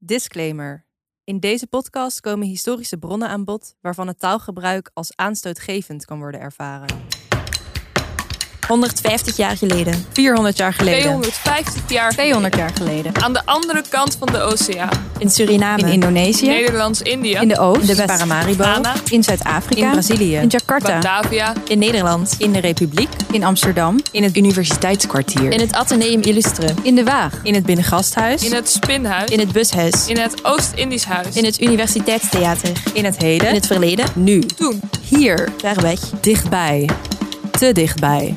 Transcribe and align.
Disclaimer. 0.00 0.86
In 1.24 1.40
deze 1.40 1.66
podcast 1.66 2.20
komen 2.20 2.46
historische 2.46 2.98
bronnen 2.98 3.28
aan 3.28 3.44
bod 3.44 3.76
waarvan 3.80 4.06
het 4.06 4.18
taalgebruik 4.18 4.90
als 4.94 5.16
aanstootgevend 5.16 6.04
kan 6.04 6.18
worden 6.18 6.40
ervaren. 6.40 7.17
150 8.68 9.36
jaar 9.36 9.56
geleden. 9.56 10.06
400 10.12 10.56
jaar 10.56 10.72
geleden. 10.72 11.00
250 11.00 11.82
jaar 11.86 12.10
200 12.10 12.56
jaar 12.56 12.70
geleden. 12.74 13.22
aan 13.22 13.32
de 13.32 13.40
andere 13.44 13.82
kant 13.88 14.16
van 14.18 14.28
de 14.32 14.40
oceaan. 14.40 15.06
In 15.18 15.30
Suriname. 15.30 15.82
In 15.82 15.88
Indonesië. 15.88 16.46
Nederlands-Indië. 16.46 17.38
In 17.40 17.48
de 17.48 17.58
Oost. 17.58 17.80
In 17.80 17.86
de 17.86 17.94
West. 17.94 18.06
Paramaribo. 18.06 18.64
Ghana. 18.64 18.94
In 19.10 19.22
Zuid-Afrika. 19.22 19.86
In 19.86 19.90
Brazilië. 19.90 20.36
In 20.36 20.48
Jakarta. 20.48 20.92
Batavia. 20.92 21.52
In 21.68 21.78
Nederland. 21.78 22.34
In 22.38 22.52
de 22.52 22.58
Republiek. 22.58 23.08
In 23.30 23.44
Amsterdam. 23.44 24.00
In 24.10 24.22
het 24.22 24.36
Universiteitskwartier. 24.36 25.52
In 25.52 25.60
het 25.60 25.72
Atheneum 25.72 26.20
Illustre. 26.20 26.68
In 26.82 26.94
de 26.94 27.04
Waag. 27.04 27.32
In 27.42 27.54
het 27.54 27.66
Binnengasthuis. 27.66 28.42
In 28.44 28.52
het 28.52 28.70
Spinhuis. 28.70 29.30
In 29.30 29.38
het 29.38 29.52
Bushuis. 29.52 30.06
In 30.06 30.18
het 30.18 30.44
Oost-Indisch 30.44 31.04
Huis. 31.04 31.36
In 31.36 31.44
het 31.44 31.60
Universiteitstheater. 31.60 32.72
In 32.92 33.04
het 33.04 33.16
heden. 33.16 33.48
In 33.48 33.54
het 33.54 33.66
verleden. 33.66 34.06
Nu. 34.14 34.40
Toen. 34.40 34.80
Hier. 35.08 35.48
Ver 35.56 35.82
weg. 35.82 36.00
Dichtbij. 36.20 36.88
Te 37.58 37.72
dichtbij. 37.72 38.36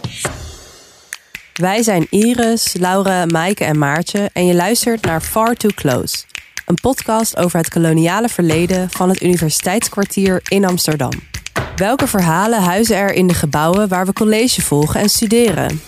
Wij 1.53 1.83
zijn 1.83 2.07
Iris, 2.09 2.73
Laura, 2.79 3.25
Maaike 3.25 3.63
en 3.63 3.77
Maartje 3.77 4.29
en 4.33 4.45
je 4.45 4.53
luistert 4.53 5.05
naar 5.05 5.21
Far 5.21 5.55
Too 5.55 5.71
Close. 5.75 6.23
Een 6.65 6.77
podcast 6.81 7.37
over 7.37 7.57
het 7.57 7.69
koloniale 7.69 8.29
verleden 8.29 8.89
van 8.89 9.09
het 9.09 9.21
Universiteitskwartier 9.21 10.41
in 10.47 10.65
Amsterdam. 10.65 11.11
Welke 11.75 12.07
verhalen 12.07 12.61
huizen 12.61 12.95
er 12.95 13.13
in 13.13 13.27
de 13.27 13.33
gebouwen 13.33 13.87
waar 13.87 14.05
we 14.05 14.13
college 14.13 14.61
volgen 14.61 14.99
en 14.99 15.09
studeren? 15.09 15.81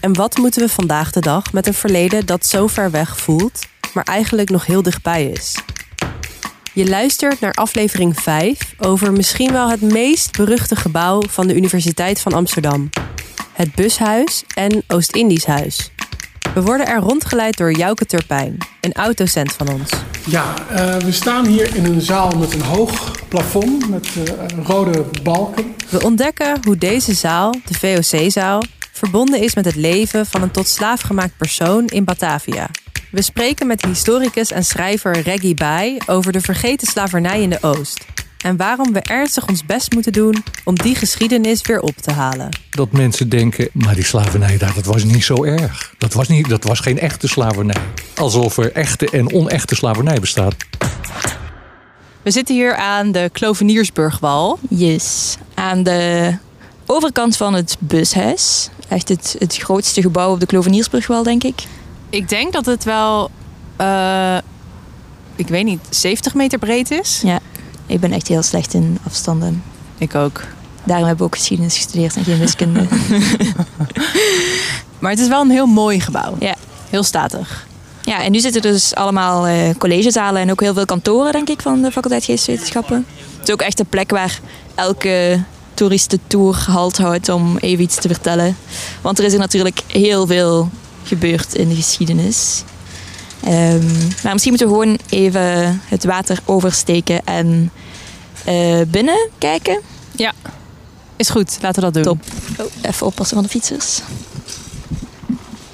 En 0.00 0.14
wat 0.14 0.36
moeten 0.36 0.62
we 0.62 0.68
vandaag 0.68 1.10
de 1.10 1.20
dag 1.20 1.52
met 1.52 1.66
een 1.66 1.74
verleden 1.74 2.26
dat 2.26 2.46
zo 2.46 2.66
ver 2.66 2.90
weg 2.90 3.18
voelt, 3.18 3.66
maar 3.94 4.04
eigenlijk 4.04 4.50
nog 4.50 4.66
heel 4.66 4.82
dichtbij 4.82 5.26
is? 5.26 5.56
Je 6.72 6.88
luistert 6.88 7.40
naar 7.40 7.52
aflevering 7.52 8.20
5 8.20 8.74
over 8.78 9.12
misschien 9.12 9.52
wel 9.52 9.70
het 9.70 9.80
meest 9.80 10.36
beruchte 10.36 10.76
gebouw 10.76 11.22
van 11.28 11.46
de 11.46 11.54
Universiteit 11.54 12.20
van 12.20 12.32
Amsterdam. 12.32 12.90
Het 13.52 13.74
Bushuis 13.74 14.44
en 14.54 14.82
Oost-Indisch 14.86 15.44
Huis. 15.44 15.90
We 16.54 16.62
worden 16.62 16.86
er 16.86 16.98
rondgeleid 16.98 17.56
door 17.56 17.72
Jouke 17.72 18.06
Turpijn, 18.06 18.56
een 18.80 18.92
oud-docent 18.92 19.52
van 19.52 19.68
ons. 19.68 19.90
Ja, 20.26 20.68
eh, 20.68 20.96
we 20.96 21.12
staan 21.12 21.46
hier 21.46 21.76
in 21.76 21.84
een 21.84 22.00
zaal 22.00 22.30
met 22.30 22.54
een 22.54 22.62
hoog 22.62 23.12
plafond 23.28 23.88
met 23.88 24.08
eh, 24.26 24.64
rode 24.64 25.04
balken. 25.22 25.74
We 25.88 26.02
ontdekken 26.02 26.58
hoe 26.62 26.78
deze 26.78 27.14
zaal, 27.14 27.54
de 27.64 27.74
VOC-zaal, 27.74 28.62
verbonden 28.92 29.40
is 29.40 29.54
met 29.54 29.64
het 29.64 29.76
leven 29.76 30.26
van 30.26 30.42
een 30.42 30.50
tot 30.50 30.68
slaaf 30.68 31.00
gemaakt 31.00 31.36
persoon 31.36 31.86
in 31.86 32.04
Batavia. 32.04 32.70
We 33.10 33.22
spreken 33.22 33.66
met 33.66 33.84
historicus 33.84 34.50
en 34.50 34.64
schrijver 34.64 35.20
Reggie 35.20 35.54
Bai 35.54 35.98
over 36.06 36.32
de 36.32 36.40
vergeten 36.40 36.86
slavernij 36.86 37.42
in 37.42 37.50
de 37.50 37.58
Oost. 37.60 38.04
En 38.38 38.56
waarom 38.56 38.92
we 38.92 39.00
ernstig 39.00 39.48
ons 39.48 39.66
best 39.66 39.92
moeten 39.92 40.12
doen 40.12 40.44
om 40.64 40.74
die 40.74 40.94
geschiedenis 40.94 41.62
weer 41.62 41.80
op 41.80 41.96
te 41.96 42.12
halen. 42.12 42.48
dat 42.70 42.92
mensen 42.92 43.28
denken, 43.28 43.68
maar 43.72 43.94
die 43.94 44.04
slavernij 44.04 44.58
daar, 44.58 44.74
dat 44.74 44.84
was 44.84 45.04
niet 45.04 45.24
zo 45.24 45.44
erg. 45.44 45.94
Dat 45.98 46.12
was, 46.12 46.28
niet, 46.28 46.48
dat 46.48 46.64
was 46.64 46.80
geen 46.80 46.98
echte 46.98 47.28
slavernij. 47.28 47.82
Alsof 48.14 48.56
er 48.56 48.72
echte 48.72 49.10
en 49.10 49.32
onechte 49.32 49.74
slavernij 49.74 50.20
bestaat. 50.20 50.54
We 52.22 52.30
zitten 52.30 52.54
hier 52.54 52.74
aan 52.74 53.12
de 53.12 53.30
Kloveniersburgwal. 53.32 54.58
Yes. 54.68 55.36
Aan 55.54 55.82
de 55.82 56.36
overkant 56.86 57.36
van 57.36 57.54
het 57.54 57.76
Bushuis. 57.78 58.68
Echt 58.88 59.08
het, 59.08 59.36
het 59.38 59.56
grootste 59.56 60.02
gebouw 60.02 60.32
op 60.32 60.40
de 60.40 60.46
Kloveniersbrugwal, 60.46 61.22
denk 61.22 61.44
ik. 61.44 61.62
Ik 62.10 62.28
denk 62.28 62.52
dat 62.52 62.66
het 62.66 62.84
wel, 62.84 63.30
eh, 63.76 64.36
ik 65.36 65.48
weet 65.48 65.64
niet, 65.64 65.80
70 65.90 66.34
meter 66.34 66.58
breed 66.58 66.90
is. 66.90 67.20
Ja. 67.24 67.38
Ik 67.86 68.00
ben 68.00 68.12
echt 68.12 68.28
heel 68.28 68.42
slecht 68.42 68.74
in 68.74 68.98
afstanden. 69.06 69.62
Ik 69.98 70.14
ook. 70.14 70.42
Daarom 70.84 71.06
heb 71.06 71.16
ik 71.16 71.22
ook 71.22 71.34
geschiedenis 71.34 71.76
gestudeerd 71.76 72.16
en 72.16 72.24
geen 72.24 72.38
wiskunde. 72.38 72.86
Maar 75.00 75.10
het 75.10 75.20
is 75.20 75.28
wel 75.28 75.40
een 75.40 75.50
heel 75.50 75.66
mooi 75.66 76.00
gebouw. 76.00 76.36
Ja. 76.38 76.54
Heel 76.90 77.02
statig. 77.02 77.66
Ja, 78.00 78.22
en 78.22 78.32
nu 78.32 78.38
zitten 78.38 78.62
er 78.62 78.72
dus 78.72 78.94
allemaal 78.94 79.46
eh, 79.46 79.74
collegezalen 79.78 80.42
en 80.42 80.50
ook 80.50 80.60
heel 80.60 80.74
veel 80.74 80.84
kantoren, 80.84 81.32
denk 81.32 81.48
ik, 81.48 81.62
van 81.62 81.82
de 81.82 81.90
faculteit 81.90 82.24
Geesteswetenschappen. 82.24 83.06
Het 83.38 83.48
is 83.48 83.54
ook 83.54 83.60
echt 83.60 83.80
een 83.80 83.86
plek 83.86 84.10
waar 84.10 84.40
elke 84.74 85.42
toeristentour 85.74 86.64
halt 86.66 86.98
houdt 86.98 87.28
om 87.28 87.56
even 87.58 87.84
iets 87.84 87.94
te 87.94 88.08
vertellen. 88.08 88.56
Want 89.00 89.18
er 89.18 89.24
is 89.24 89.32
er 89.32 89.38
natuurlijk 89.38 89.80
heel 89.86 90.26
veel 90.26 90.70
gebeurd 91.02 91.54
in 91.54 91.68
de 91.68 91.74
geschiedenis. 91.74 92.62
Ehm, 93.44 93.86
maar 94.22 94.32
misschien 94.32 94.52
moeten 94.52 94.68
we 94.68 94.72
gewoon 94.72 94.98
even 95.08 95.80
het 95.88 96.04
water 96.04 96.38
oversteken 96.44 97.24
en 97.24 97.70
eh, 98.44 98.80
binnen 98.88 99.28
kijken. 99.38 99.80
Is 101.20 101.28
goed, 101.28 101.58
laten 101.60 101.82
we 101.82 101.90
dat 101.90 101.94
doen. 101.94 102.02
Top. 102.02 102.22
Oh, 102.58 102.66
even 102.82 103.06
oppassen 103.06 103.36
van 103.36 103.44
de 103.44 103.50
fietsers. 103.50 104.00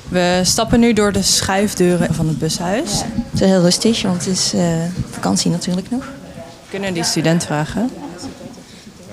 We 0.08 0.40
stappen 0.44 0.80
nu 0.80 0.92
door 0.92 1.12
de 1.12 1.22
schuifdeuren 1.22 2.14
van 2.14 2.28
het 2.28 2.38
bushuis. 2.38 2.90
Het 3.30 3.40
is 3.40 3.40
heel 3.40 3.60
rustig, 3.60 4.02
want 4.02 4.24
het 4.24 4.34
is 4.34 4.52
eh, 4.54 4.62
vakantie 5.10 5.50
natuurlijk 5.50 5.90
nog. 5.90 6.04
We 6.34 6.70
kunnen 6.70 6.94
die 6.94 7.04
student 7.04 7.44
vragen. 7.44 7.90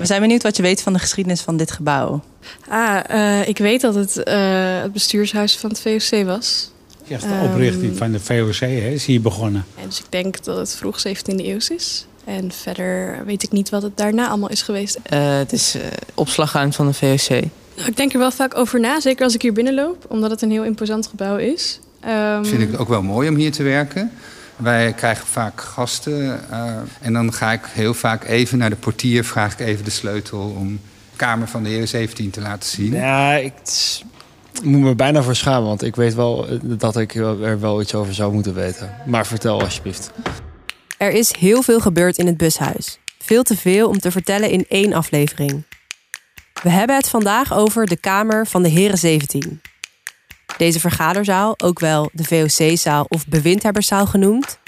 We 0.03 0.09
zijn 0.09 0.21
benieuwd 0.21 0.43
wat 0.43 0.55
je 0.55 0.61
weet 0.61 0.81
van 0.81 0.93
de 0.93 0.99
geschiedenis 0.99 1.41
van 1.41 1.57
dit 1.57 1.71
gebouw. 1.71 2.21
Ah, 2.69 2.99
eh, 3.39 3.47
ik 3.47 3.57
weet 3.57 3.81
dat 3.81 3.95
het 3.95 4.23
eh, 4.23 4.81
het 4.81 4.93
bestuurshuis 4.93 5.57
van 5.57 5.69
het 5.69 5.79
VOC 5.79 6.25
was. 6.25 6.71
Ja, 7.03 7.17
de 7.17 7.49
oprichting 7.49 7.89
Ehm. 7.89 7.95
van 7.95 8.11
de 8.11 8.19
VOC 8.19 8.55
hè, 8.55 8.89
is 8.89 9.05
hier 9.05 9.21
begonnen. 9.21 9.65
En 9.81 9.87
dus 9.87 9.99
ik 9.99 10.05
denk 10.09 10.43
dat 10.43 10.57
het 10.57 10.75
vroeg 10.75 10.99
17e 11.07 11.45
eeuw 11.47 11.57
is. 11.75 12.05
En 12.25 12.51
verder 12.51 13.21
weet 13.25 13.43
ik 13.43 13.51
niet 13.51 13.69
wat 13.69 13.81
het 13.81 13.97
daarna 13.97 14.27
allemaal 14.27 14.49
is 14.49 14.61
geweest. 14.61 14.99
Eh, 15.03 15.37
het 15.37 15.51
is 15.53 15.75
eh, 15.75 15.81
opslagruimte 16.13 16.75
van 16.75 16.87
de 16.87 16.93
VOC. 16.93 17.29
Nou, 17.75 17.89
ik 17.89 17.97
denk 17.97 18.13
er 18.13 18.19
wel 18.19 18.31
vaak 18.31 18.57
over 18.57 18.79
na, 18.79 18.99
zeker 18.99 19.23
als 19.23 19.33
ik 19.33 19.41
hier 19.41 19.53
binnenloop. 19.53 20.05
Omdat 20.09 20.31
het 20.31 20.41
een 20.41 20.51
heel 20.51 20.63
imposant 20.63 21.07
gebouw 21.07 21.37
is. 21.37 21.79
Ehm, 21.99 22.43
vind 22.45 22.61
ik 22.61 22.71
het 22.71 22.79
ook 22.79 22.87
wel 22.87 23.01
mooi 23.01 23.29
om 23.29 23.35
hier 23.35 23.51
te 23.51 23.63
werken. 23.63 24.11
Wij 24.55 24.93
krijgen 24.93 25.27
vaak 25.27 25.61
gasten 25.61 26.49
eh, 26.51 26.75
en 27.01 27.13
dan 27.13 27.33
ga 27.33 27.51
ik 27.51 27.61
heel 27.65 27.93
vaak 27.93 28.23
even 28.23 28.57
naar 28.57 28.69
de 28.69 28.75
portier, 28.75 29.25
vraag 29.25 29.53
ik 29.53 29.59
even 29.59 29.85
de 29.85 29.91
sleutel 29.91 30.55
om 30.57 30.79
de 31.11 31.17
kamer 31.17 31.47
van 31.47 31.63
de 31.63 31.69
heer 31.69 31.87
17 31.87 32.29
te 32.29 32.41
laten 32.41 32.69
zien. 32.69 32.93
Ja, 32.93 33.33
ik 33.33 33.53
moet 34.63 34.81
me 34.81 34.95
bijna 34.95 35.21
voor 35.21 35.35
schamen, 35.35 35.67
want 35.67 35.83
ik 35.83 35.95
weet 35.95 36.13
wel 36.13 36.47
eh, 36.47 36.57
dat 36.61 36.97
ik 36.97 37.15
er 37.15 37.59
wel 37.59 37.81
iets 37.81 37.95
over 37.95 38.13
zou 38.13 38.33
moeten 38.33 38.53
weten. 38.53 38.95
Maar 39.05 39.25
vertel 39.25 39.61
alsjeblieft. 39.61 40.11
Er 40.97 41.11
is 41.11 41.35
heel 41.35 41.61
veel 41.61 41.79
gebeurd 41.79 42.17
in 42.17 42.27
het 42.27 42.37
bushuis. 42.37 42.99
Veel 43.19 43.43
te 43.43 43.57
veel 43.57 43.87
om 43.87 43.99
te 43.99 44.11
vertellen 44.11 44.49
in 44.49 44.65
één 44.69 44.93
aflevering. 44.93 45.63
We 46.63 46.69
hebben 46.69 46.95
het 46.95 47.09
vandaag 47.09 47.53
over 47.53 47.85
de 47.85 47.97
Kamer 47.97 48.47
van 48.47 48.63
de 48.63 48.69
Heren 48.69 48.97
17. 48.97 49.61
Deze 50.57 50.79
vergaderzaal, 50.79 51.59
ook 51.59 51.79
wel 51.79 52.09
de 52.13 52.23
VOC-zaal 52.23 53.05
of 53.09 53.27
bewindhebberszaal 53.27 54.05
genoemd, 54.05 54.59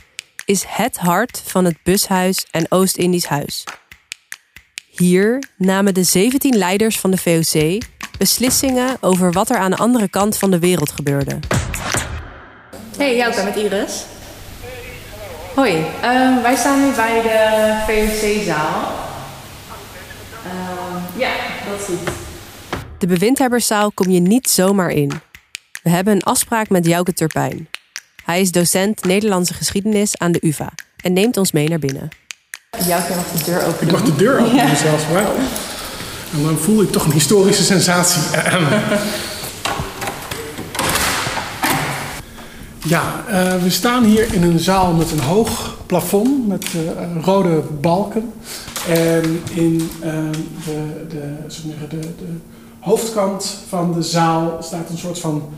is 0.45 0.63
het 0.67 0.97
hart 0.97 1.41
van 1.45 1.65
het 1.65 1.77
bushuis 1.83 2.45
en 2.51 2.65
Oost-Indisch 2.69 3.25
Huis. 3.25 3.63
Hier 4.89 5.43
namen 5.57 5.93
de 5.93 6.03
17 6.03 6.57
leiders 6.57 6.99
van 6.99 7.11
de 7.11 7.17
VOC 7.17 7.81
beslissingen 8.17 8.97
over 9.01 9.31
wat 9.31 9.49
er 9.49 9.57
aan 9.57 9.71
de 9.71 9.77
andere 9.77 10.09
kant 10.09 10.37
van 10.37 10.51
de 10.51 10.59
wereld 10.59 10.91
gebeurde. 10.91 11.39
Hey, 12.97 13.15
Jouke 13.15 13.43
met 13.43 13.55
Iris. 13.55 14.05
Hoi, 15.55 15.85
ehm, 16.01 16.41
wij 16.41 16.55
staan 16.55 16.85
nu 16.85 16.95
bij 16.95 17.21
de 17.21 17.73
VOC-zaal. 17.87 19.03
ja, 21.17 21.31
dat 21.69 21.79
is 21.79 21.85
goed. 21.85 22.09
De 22.97 23.07
bewindhebberszaal 23.07 23.91
kom 23.91 24.09
je 24.09 24.19
niet 24.19 24.49
zomaar 24.49 24.89
in. 24.89 25.11
We 25.85 25.91
hebben 25.91 26.15
een 26.15 26.23
afspraak 26.23 26.69
met 26.69 26.85
Jouke 26.85 27.13
Turpijn. 27.13 27.67
Hij 28.23 28.41
is 28.41 28.51
docent 28.51 29.03
Nederlandse 29.03 29.53
geschiedenis 29.53 30.17
aan 30.17 30.31
de 30.31 30.39
UvA 30.41 30.73
en 30.97 31.13
neemt 31.13 31.37
ons 31.37 31.51
mee 31.51 31.69
naar 31.69 31.79
binnen. 31.79 32.09
Jouke 32.85 33.15
mag 33.15 33.31
de 33.31 33.43
deur 33.43 33.65
open 33.65 33.85
Ik 33.85 33.91
mag 33.91 34.01
de 34.01 34.15
deur 34.15 34.39
openen 34.39 34.77
zelfs. 34.77 35.03
Maar. 35.13 35.25
En 36.33 36.43
dan 36.43 36.57
voel 36.57 36.81
ik 36.81 36.91
toch 36.91 37.05
een 37.05 37.11
historische 37.11 37.63
sensatie. 37.63 38.21
Ja, 42.87 43.23
eh, 43.27 43.61
we 43.63 43.69
staan 43.69 44.03
hier 44.03 44.33
in 44.33 44.43
een 44.43 44.59
zaal 44.59 44.93
met 44.93 45.11
een 45.11 45.19
hoog 45.19 45.77
plafond 45.85 46.47
met 46.47 46.65
eh, 46.65 47.23
rode 47.23 47.63
balken. 47.81 48.33
En 48.87 49.41
in 49.53 49.89
eh, 50.01 50.13
de, 50.65 51.05
de, 51.09 51.87
de, 51.89 51.99
de 51.99 52.37
hoofdkant 52.79 53.57
van 53.69 53.93
de 53.93 54.01
zaal 54.01 54.57
staat 54.61 54.89
een 54.89 54.97
soort 54.97 55.19
van 55.19 55.49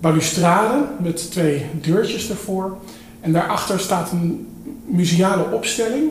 balustrade 0.00 0.84
met 1.02 1.30
twee 1.30 1.66
deurtjes 1.80 2.30
ervoor. 2.30 2.76
En 3.20 3.32
daarachter 3.32 3.80
staat 3.80 4.12
een 4.12 4.46
museale 4.84 5.50
opstelling. 5.52 6.10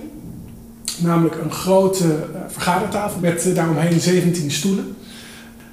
Namelijk 0.97 1.35
een 1.35 1.51
grote 1.51 2.13
eh, 2.13 2.39
vergadertafel 2.47 3.19
met 3.19 3.45
eh, 3.45 3.55
daaromheen 3.55 3.99
17 3.99 4.51
stoelen. 4.51 4.95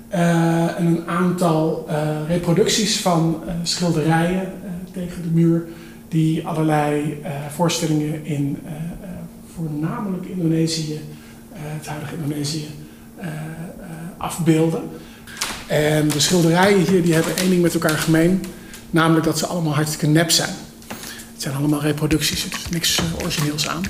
Eh, 0.09 0.79
en 0.79 0.87
een 0.87 1.09
aantal 1.09 1.89
reproducties 2.29 3.01
van 3.01 3.43
schilderijen 3.63 4.53
tegen 4.93 5.23
de 5.23 5.29
muur 5.29 5.67
die 6.09 6.47
allerlei 6.47 7.23
voorstellingen 7.55 8.25
in 8.25 8.59
voornamelijk 9.55 10.27
Indonesië, 10.27 11.01
het 11.53 11.87
huidige 11.87 12.15
Indonesië, 12.15 12.67
afbeelden. 14.17 14.83
En 15.73 16.09
de 16.09 16.21
schilderijen 16.21 16.79
hier 16.79 17.03
die 17.03 17.15
hebben 17.15 17.37
één 17.37 17.51
ding 17.51 17.63
met 17.63 17.75
elkaar 17.75 17.99
gemeen, 17.99 18.45
namelijk 18.91 19.25
dat 19.25 19.39
ze 19.39 19.47
allemaal 19.47 19.75
hartstikke 19.75 20.07
nep 20.07 20.31
zijn. 20.31 20.55
Het 21.33 21.43
zijn 21.43 21.55
allemaal 21.55 21.81
reproducties, 21.81 22.45
er 22.45 22.53
is 22.53 22.69
niks 22.69 22.99
eh, 22.99 23.05
origineels 23.19 23.69
aan. 23.69 23.83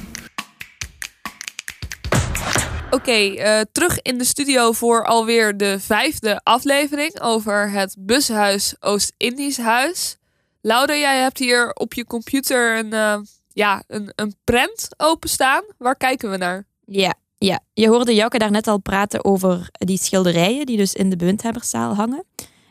Oké, 2.90 3.11
eh, 3.11 3.61
terug 3.73 4.02
in 4.02 4.19
de 4.19 4.25
studio 4.25 4.73
voor 4.73 5.05
alweer 5.05 5.56
de 5.56 5.81
vijfde 5.81 6.40
aflevering 6.43 7.20
over 7.20 7.70
het 7.70 7.96
bushuis 7.99 8.75
Oost-Indisch 8.81 9.58
Huis. 9.58 10.17
Laura, 10.61 10.94
jij 10.94 11.19
hebt 11.20 11.38
hier 11.38 11.73
op 11.73 11.94
je 11.94 12.05
computer 12.05 12.78
een, 12.78 12.93
eh, 12.93 13.19
ja, 13.52 13.82
een, 13.87 14.12
een 14.14 14.35
prent 14.44 14.88
openstaan. 14.96 15.62
Waar 15.78 15.96
kijken 15.96 16.31
we 16.31 16.37
naar? 16.37 16.64
Ja, 16.85 17.14
ja. 17.44 17.60
Je 17.72 17.88
hoorde 17.88 18.14
Jouke 18.14 18.38
daarnet 18.38 18.66
al 18.66 18.80
praten 18.80 19.24
over 19.24 19.68
die 19.72 19.98
schilderijen 19.98 20.66
die 20.66 20.76
dus 20.76 20.94
in 20.94 21.10
de 21.10 21.16
bewindhebberszaal 21.16 21.94
hangen. 21.94 22.24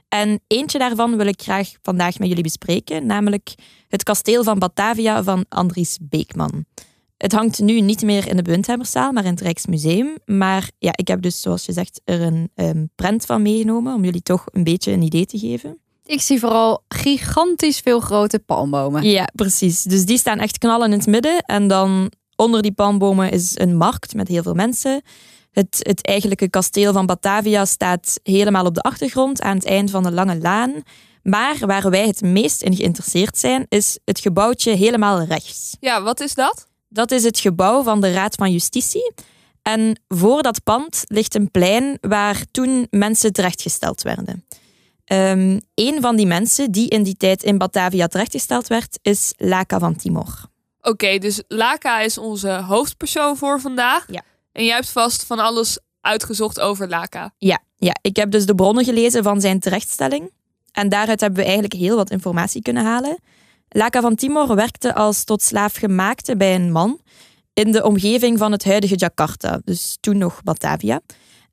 En 0.07 0.39
eentje 0.47 0.79
daarvan 0.79 1.17
wil 1.17 1.25
ik 1.25 1.41
graag 1.41 1.71
vandaag 1.81 2.19
met 2.19 2.27
jullie 2.27 2.43
bespreken, 2.43 3.05
namelijk 3.05 3.53
het 3.87 4.03
kasteel 4.03 4.43
van 4.43 4.59
Batavia 4.59 5.23
van 5.23 5.45
Andries 5.49 5.97
Beekman. 6.01 6.65
Het 7.17 7.31
hangt 7.31 7.59
nu 7.59 7.81
niet 7.81 8.01
meer 8.01 8.27
in 8.27 8.35
de 8.35 8.41
bewindhebberszaal, 8.41 9.11
maar 9.11 9.25
in 9.25 9.31
het 9.31 9.41
Rijksmuseum. 9.41 10.17
Maar 10.25 10.71
ja, 10.79 10.91
ik 10.95 11.07
heb 11.07 11.21
dus, 11.21 11.41
zoals 11.41 11.65
je 11.65 11.73
zegt, 11.73 12.01
er 12.03 12.21
een 12.21 12.51
um, 12.55 12.89
prent 12.95 13.25
van 13.25 13.41
meegenomen 13.41 13.93
om 13.93 14.03
jullie 14.03 14.21
toch 14.21 14.45
een 14.51 14.63
beetje 14.63 14.91
een 14.91 15.01
idee 15.01 15.25
te 15.25 15.39
geven. 15.39 15.77
Ik 16.05 16.21
zie 16.21 16.39
vooral 16.39 16.83
gigantisch 16.87 17.79
veel 17.79 17.99
grote 17.99 18.39
palmbomen. 18.39 19.03
Ja, 19.03 19.29
precies. 19.35 19.83
Dus 19.83 20.05
die 20.05 20.17
staan 20.17 20.39
echt 20.39 20.57
knallen 20.57 20.91
in 20.91 20.97
het 20.97 21.07
midden. 21.07 21.41
En 21.41 21.67
dan 21.67 22.11
onder 22.41 22.61
die 22.61 22.71
palmbomen 22.71 23.31
is 23.31 23.51
een 23.59 23.77
markt 23.77 24.13
met 24.13 24.27
heel 24.27 24.43
veel 24.43 24.53
mensen. 24.53 25.01
Het, 25.51 25.77
het 25.79 26.05
eigenlijke 26.05 26.49
kasteel 26.49 26.93
van 26.93 27.05
Batavia 27.05 27.65
staat 27.65 28.19
helemaal 28.23 28.65
op 28.65 28.75
de 28.75 28.81
achtergrond 28.81 29.41
aan 29.41 29.55
het 29.55 29.65
eind 29.65 29.91
van 29.91 30.03
de 30.03 30.11
lange 30.11 30.37
laan. 30.37 30.73
Maar 31.23 31.57
waar 31.59 31.89
wij 31.89 32.07
het 32.07 32.21
meest 32.21 32.61
in 32.61 32.75
geïnteresseerd 32.75 33.37
zijn, 33.37 33.65
is 33.69 33.99
het 34.05 34.19
gebouwtje 34.19 34.75
helemaal 34.75 35.23
rechts. 35.23 35.77
Ja, 35.79 36.01
wat 36.01 36.19
is 36.19 36.33
dat? 36.33 36.67
Dat 36.89 37.11
is 37.11 37.23
het 37.23 37.39
gebouw 37.39 37.83
van 37.83 38.01
de 38.01 38.11
Raad 38.11 38.35
van 38.35 38.51
Justitie. 38.51 39.13
En 39.61 40.01
voor 40.07 40.41
dat 40.41 40.63
pand 40.63 41.03
ligt 41.05 41.35
een 41.35 41.51
plein 41.51 41.97
waar 42.01 42.45
toen 42.51 42.87
mensen 42.89 43.33
terechtgesteld 43.33 44.01
werden. 44.01 44.45
Um, 45.05 45.59
een 45.75 46.01
van 46.01 46.15
die 46.15 46.25
mensen 46.25 46.71
die 46.71 46.89
in 46.89 47.03
die 47.03 47.17
tijd 47.17 47.43
in 47.43 47.57
Batavia 47.57 48.07
terechtgesteld 48.07 48.67
werd, 48.67 48.99
is 49.01 49.33
Laka 49.37 49.79
van 49.79 49.95
Timor. 49.95 50.50
Oké, 50.81 50.89
okay, 50.89 51.19
dus 51.19 51.43
Laka 51.47 51.99
is 51.99 52.17
onze 52.17 52.49
hoofdpersoon 52.49 53.37
voor 53.37 53.59
vandaag. 53.59 54.05
Ja. 54.07 54.21
En 54.51 54.65
jij 54.65 54.75
hebt 54.75 54.91
vast 54.91 55.25
van 55.25 55.39
alles 55.39 55.79
uitgezocht 56.01 56.59
over 56.59 56.89
Laka. 56.89 57.33
Ja, 57.37 57.59
ja, 57.75 57.95
ik 58.01 58.15
heb 58.15 58.31
dus 58.31 58.45
de 58.45 58.55
bronnen 58.55 58.85
gelezen 58.85 59.23
van 59.23 59.41
zijn 59.41 59.59
terechtstelling. 59.59 60.31
En 60.71 60.89
daaruit 60.89 61.19
hebben 61.19 61.39
we 61.39 61.45
eigenlijk 61.45 61.73
heel 61.73 61.95
wat 61.95 62.09
informatie 62.09 62.61
kunnen 62.61 62.83
halen. 62.83 63.19
Laka 63.69 64.01
van 64.01 64.15
Timor 64.15 64.55
werkte 64.55 64.95
als 64.95 65.23
tot 65.23 65.41
slaaf 65.41 65.75
gemaakte 65.75 66.37
bij 66.37 66.55
een 66.55 66.71
man 66.71 66.99
in 67.53 67.71
de 67.71 67.83
omgeving 67.83 68.37
van 68.37 68.51
het 68.51 68.63
huidige 68.63 68.95
Jakarta, 68.95 69.61
dus 69.63 69.97
toen 69.99 70.17
nog 70.17 70.43
Batavia. 70.43 71.01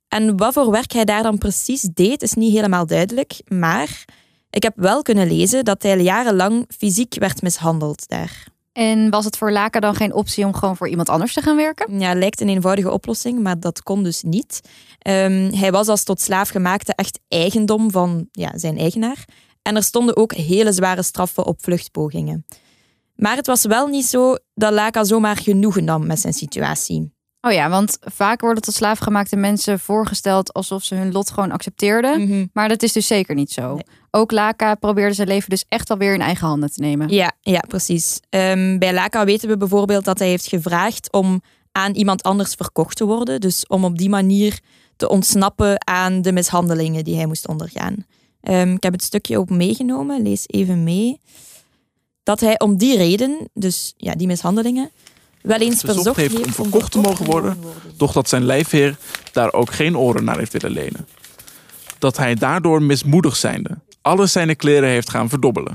En 0.09 0.37
wat 0.37 0.53
voor 0.53 0.71
werk 0.71 0.93
hij 0.93 1.05
daar 1.05 1.23
dan 1.23 1.39
precies 1.39 1.83
deed, 1.83 2.23
is 2.23 2.33
niet 2.33 2.53
helemaal 2.53 2.87
duidelijk. 2.87 3.41
Maar 3.49 4.05
ik 4.51 4.63
heb 4.63 4.73
wel 4.77 5.03
kunnen 5.03 5.29
lezen 5.29 5.65
dat 5.65 5.83
hij 5.83 6.01
jarenlang 6.01 6.65
fysiek 6.79 7.15
werd 7.15 7.43
mishandeld 7.43 8.09
daar. 8.09 8.47
En 8.79 9.11
was 9.11 9.25
het 9.25 9.37
voor 9.37 9.53
Laka 9.53 9.81
dan 9.81 9.95
geen 9.95 10.13
optie 10.13 10.45
om 10.45 10.55
gewoon 10.55 10.77
voor 10.77 10.89
iemand 10.89 11.09
anders 11.09 11.33
te 11.33 11.43
gaan 11.43 11.57
werken? 11.57 11.99
Ja, 11.99 12.15
lijkt 12.15 12.41
een 12.41 12.49
eenvoudige 12.49 12.91
oplossing, 12.91 13.41
maar 13.41 13.61
dat 13.61 13.83
kon 13.83 14.03
dus 14.03 14.23
niet. 14.23 14.61
Um, 15.09 15.53
hij 15.53 15.71
was 15.71 15.89
als 15.89 16.05
tot 16.05 16.21
slaaf 16.21 16.49
gemaakte 16.49 16.93
echt 16.95 17.21
eigendom 17.29 17.91
van 17.91 18.29
ja, 18.33 18.59
zijn 18.59 18.79
eigenaar. 18.79 19.25
En 19.63 19.77
er 19.77 19.83
stonden 19.83 20.17
ook 20.17 20.33
hele 20.33 20.73
zware 20.73 21.03
straffen 21.03 21.47
op 21.47 21.63
vluchtpogingen. 21.63 22.47
Maar 23.15 23.37
het 23.37 23.47
was 23.47 23.65
wel 23.65 23.87
niet 23.87 24.07
zo 24.07 24.35
dat 24.55 24.73
Laka 24.73 25.05
zomaar 25.05 25.37
genoegen 25.37 25.85
nam 25.85 26.07
met 26.07 26.21
zijn 26.21 26.33
situatie. 26.33 27.13
Oh 27.41 27.53
ja, 27.53 27.69
want 27.69 27.99
vaak 28.01 28.41
worden 28.41 28.63
tot 28.63 28.75
slaafgemaakte 28.75 29.37
mensen 29.37 29.81
voorgesteld 29.81 30.53
alsof 30.53 30.85
ze 30.85 30.95
hun 30.95 31.13
lot 31.13 31.31
gewoon 31.31 31.51
accepteerden. 31.51 32.21
Mhm. 32.21 32.47
Maar 32.53 32.69
dat 32.69 32.83
is 32.83 32.93
dus 32.93 33.07
zeker 33.07 33.35
niet 33.35 33.53
zo. 33.53 33.79
Ook 34.11 34.31
Laka 34.31 34.75
probeerde 34.75 35.15
zijn 35.15 35.29
leven 35.29 35.51
dus 35.51 35.65
echt 35.69 35.91
alweer 35.91 36.15
in 36.15 36.21
eigen 36.21 36.47
handen 36.47 36.73
te 36.73 36.81
nemen. 36.81 37.09
Ja, 37.09 37.33
ja 37.41 37.61
precies. 37.69 38.21
Um, 38.31 38.79
bij 38.79 38.93
Laka 38.93 39.25
weten 39.25 39.49
we 39.49 39.57
bijvoorbeeld 39.57 40.05
dat 40.05 40.19
hij 40.19 40.29
heeft 40.29 40.47
gevraagd 40.47 41.13
om 41.13 41.43
aan 41.73 41.95
iemand 41.95 42.23
anders 42.23 42.55
verkocht 42.55 42.97
te 42.97 43.05
worden. 43.05 43.41
Dus 43.41 43.67
om 43.67 43.85
op 43.85 43.99
die 43.99 44.09
manier 44.09 44.61
te 44.97 45.09
ontsnappen 45.09 45.87
aan 45.87 46.23
de 46.23 46.33
mishandelingen 46.33 47.05
die 47.05 47.17
hij 47.17 47.27
moest 47.27 47.49
ondergaan. 47.49 48.05
Um, 48.43 48.75
ik 48.75 48.83
heb 48.83 48.93
het 48.93 49.03
stukje 49.03 49.39
ook 49.39 49.51
meegenomen, 49.51 50.23
lees 50.23 50.45
even 50.47 50.85
mee. 50.85 51.21
Dat 52.23 52.41
hij 52.41 52.59
om 52.59 52.77
die 52.77 52.97
reden, 52.97 53.49
dus 53.55 53.95
ja, 53.97 54.15
die 54.15 54.27
mishandelingen, 54.27 54.91
wel 55.43 55.59
eens 55.59 55.81
verzocht 55.81 56.17
heeft 56.17 56.47
om 56.47 56.53
verkocht 56.53 56.93
te 56.93 56.99
mogen 56.99 57.25
worden, 57.25 57.59
doch 57.97 58.13
dat 58.13 58.29
zijn 58.29 58.45
lijfheer 58.45 58.97
daar 59.33 59.53
ook 59.53 59.73
geen 59.73 59.97
oren 59.99 60.25
naar 60.25 60.39
heeft 60.39 60.53
willen 60.53 60.71
lenen. 60.71 61.09
Dat 61.99 62.17
hij 62.17 62.35
daardoor 62.35 62.83
mismoedig 62.83 63.37
zijnde 63.37 63.79
alle 64.09 64.27
zijn 64.27 64.57
kleren 64.57 64.89
heeft 64.89 65.11
gaan 65.11 65.29
verdobbelen. 65.29 65.75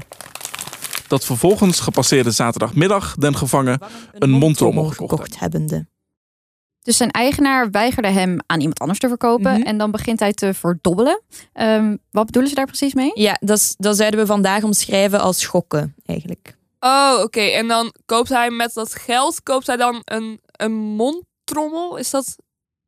Dat 1.07 1.25
vervolgens 1.25 1.80
gepasseerde 1.80 2.31
zaterdagmiddag 2.31 3.15
den 3.15 3.36
gevangen 3.36 3.80
een 4.13 4.30
mondtrommel 4.30 4.86
gekocht 4.86 5.39
hebbende. 5.39 5.86
Dus 6.81 6.98
zijn 6.98 7.12
eigenaar 7.12 7.71
weigerde 7.71 8.07
hem 8.07 8.38
aan 8.45 8.60
iemand 8.60 8.80
anders 8.80 9.00
te 9.00 9.07
verkopen. 9.07 9.54
Mhm. 9.54 9.62
En 9.62 9.77
dan 9.77 9.92
begint 9.92 10.19
hij 10.19 10.33
te 10.33 10.54
verdobbelen. 10.54 11.21
Um, 11.54 12.00
wat 12.12 12.25
bedoelen 12.25 12.50
ze 12.50 12.56
daar 12.56 12.65
precies 12.65 12.94
mee? 12.94 13.12
Ja, 13.13 13.38
dat, 13.39 13.57
is, 13.57 13.75
dat 13.77 13.98
zouden 13.98 14.19
we 14.19 14.25
vandaag 14.25 14.63
omschrijven 14.63 15.19
als 15.19 15.39
schokken, 15.39 15.95
eigenlijk. 16.06 16.57
Oh, 16.85 17.19
oké. 17.21 17.39
En 17.39 17.68
dan 17.68 17.94
koopt 18.06 18.30
hij 18.30 18.50
met 18.50 18.74
dat 18.74 18.95
geld 18.95 19.44
koopt 19.44 19.68
hij 19.68 19.77
dan 19.77 20.01
een, 20.03 20.39
een 20.51 20.74
mondtrommel. 20.74 21.97
Is 21.97 22.09
dat 22.09 22.35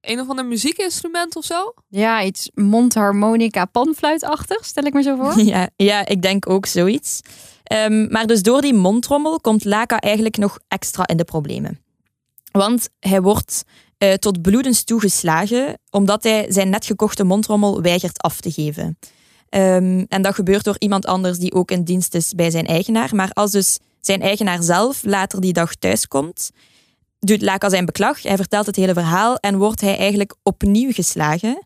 een 0.01 0.19
of 0.19 0.29
ander 0.29 0.45
muziekinstrument 0.45 1.35
of 1.35 1.45
zo? 1.45 1.73
Ja, 1.87 2.23
iets 2.23 2.49
mondharmonica 2.53 3.65
panfluitachtig, 3.65 4.65
stel 4.65 4.83
ik 4.83 4.93
me 4.93 5.01
zo 5.01 5.15
voor. 5.15 5.43
Ja, 5.53 5.69
ja 5.75 6.05
ik 6.05 6.21
denk 6.21 6.49
ook 6.49 6.65
zoiets. 6.65 7.19
Um, 7.73 8.11
maar 8.11 8.27
dus 8.27 8.41
door 8.41 8.61
die 8.61 8.73
mondtrommel 8.73 9.39
komt 9.39 9.65
Laka 9.65 9.99
eigenlijk 9.99 10.37
nog 10.37 10.59
extra 10.67 11.07
in 11.07 11.17
de 11.17 11.23
problemen. 11.23 11.79
Want 12.51 12.89
hij 12.99 13.21
wordt 13.21 13.63
uh, 13.99 14.13
tot 14.13 14.41
bloedens 14.41 14.83
toegeslagen 14.83 15.79
omdat 15.89 16.23
hij 16.23 16.45
zijn 16.49 16.69
net 16.69 16.85
gekochte 16.85 17.23
mondtrommel 17.23 17.81
weigert 17.81 18.21
af 18.21 18.39
te 18.41 18.51
geven. 18.51 18.97
Um, 19.49 20.05
en 20.07 20.21
dat 20.21 20.35
gebeurt 20.35 20.63
door 20.63 20.75
iemand 20.79 21.05
anders 21.05 21.37
die 21.37 21.53
ook 21.53 21.71
in 21.71 21.83
dienst 21.83 22.15
is 22.15 22.33
bij 22.33 22.49
zijn 22.49 22.65
eigenaar. 22.65 23.15
Maar 23.15 23.31
als 23.33 23.51
dus 23.51 23.79
zijn 24.05 24.21
eigenaar 24.21 24.63
zelf 24.63 25.03
later 25.03 25.41
die 25.41 25.53
dag 25.53 25.75
thuiskomt, 25.75 26.51
doet 27.19 27.41
Laka 27.41 27.69
zijn 27.69 27.85
beklag, 27.85 28.21
hij 28.21 28.35
vertelt 28.35 28.65
het 28.65 28.75
hele 28.75 28.93
verhaal 28.93 29.37
en 29.37 29.57
wordt 29.57 29.81
hij 29.81 29.97
eigenlijk 29.97 30.35
opnieuw 30.43 30.91
geslagen. 30.91 31.65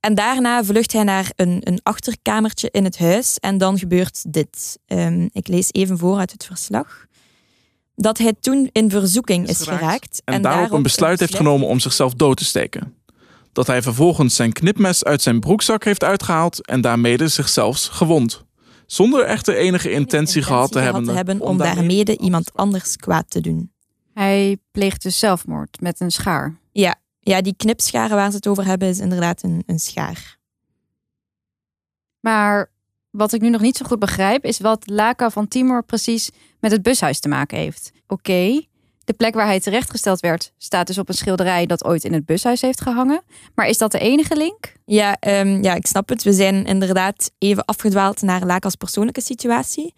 En 0.00 0.14
daarna 0.14 0.64
vlucht 0.64 0.92
hij 0.92 1.02
naar 1.02 1.32
een, 1.36 1.60
een 1.64 1.80
achterkamertje 1.82 2.68
in 2.70 2.84
het 2.84 2.98
huis 2.98 3.38
en 3.38 3.58
dan 3.58 3.78
gebeurt 3.78 4.32
dit. 4.32 4.78
Um, 4.86 5.28
ik 5.32 5.48
lees 5.48 5.68
even 5.70 5.98
voor 5.98 6.18
uit 6.18 6.32
het 6.32 6.44
verslag. 6.44 7.06
Dat 7.94 8.18
hij 8.18 8.34
toen 8.40 8.68
in 8.72 8.90
verzoeking 8.90 9.48
is, 9.48 9.62
geraakt. 9.62 10.22
en, 10.24 10.34
en 10.34 10.42
daarop 10.42 10.70
een 10.72 10.82
besluit 10.82 11.20
heeft 11.20 11.36
genomen 11.36 11.68
om 11.68 11.80
zichzelf 11.80 12.14
dood 12.14 12.36
te 12.36 12.44
steken. 12.44 12.94
Dat 13.52 13.66
hij 13.66 13.82
vervolgens 13.82 14.34
zijn 14.34 14.52
knipmes 14.52 15.04
uit 15.04 15.22
zijn 15.22 15.40
broekzak 15.40 15.84
heeft 15.84 16.04
uitgehaald 16.04 16.66
en 16.66 16.80
daarmee 16.80 17.28
zichzelf 17.28 17.84
gewond. 17.84 18.44
Zonder 18.92 19.24
echter 19.24 19.56
enige 19.56 19.90
intentie, 19.90 20.00
intentie 20.00 20.42
gehad 20.42 20.72
te 20.72 20.78
hebben, 20.78 21.04
te 21.04 21.12
hebben 21.12 21.40
om 21.40 21.58
daarmee 21.58 22.16
iemand 22.16 22.54
anders 22.54 22.96
kwaad 22.96 23.30
te 23.30 23.40
doen. 23.40 23.72
Hij 24.14 24.58
pleegt 24.70 25.02
dus 25.02 25.18
zelfmoord 25.18 25.80
met 25.80 26.00
een 26.00 26.10
schaar. 26.10 26.56
Ja, 26.72 26.94
ja 27.20 27.40
die 27.40 27.54
knipscharen 27.56 28.16
waar 28.16 28.30
ze 28.30 28.36
het 28.36 28.46
over 28.46 28.64
hebben 28.64 28.88
is 28.88 28.98
inderdaad 28.98 29.42
een, 29.42 29.62
een 29.66 29.78
schaar. 29.78 30.38
Maar 32.20 32.70
wat 33.10 33.32
ik 33.32 33.40
nu 33.40 33.50
nog 33.50 33.60
niet 33.60 33.76
zo 33.76 33.84
goed 33.84 33.98
begrijp 33.98 34.44
is 34.44 34.58
wat 34.58 34.88
Laka 34.88 35.30
van 35.30 35.48
Timor 35.48 35.84
precies 35.84 36.30
met 36.60 36.70
het 36.70 36.82
bushuis 36.82 37.20
te 37.20 37.28
maken 37.28 37.58
heeft. 37.58 37.90
Oké, 38.06 38.12
okay, 38.12 38.68
de 39.04 39.12
plek 39.12 39.34
waar 39.34 39.46
hij 39.46 39.60
terechtgesteld 39.60 40.20
werd 40.20 40.52
staat 40.58 40.86
dus 40.86 40.98
op 40.98 41.08
een 41.08 41.14
schilderij 41.14 41.66
dat 41.66 41.84
ooit 41.84 42.04
in 42.04 42.12
het 42.12 42.26
bushuis 42.26 42.60
heeft 42.60 42.80
gehangen. 42.80 43.22
Maar 43.54 43.66
is 43.66 43.78
dat 43.78 43.92
de 43.92 43.98
enige 43.98 44.36
link? 44.36 44.72
Ja, 44.84 45.16
um, 45.20 45.62
ja 45.62 45.74
ik 45.74 45.86
snap 45.86 46.08
het. 46.08 46.22
We 46.22 46.32
zijn 46.32 46.66
inderdaad 46.66 47.30
even 47.38 47.64
afgedwaald 47.64 48.22
naar 48.22 48.46
Laka's 48.46 48.74
persoonlijke 48.74 49.20
situatie. 49.20 49.94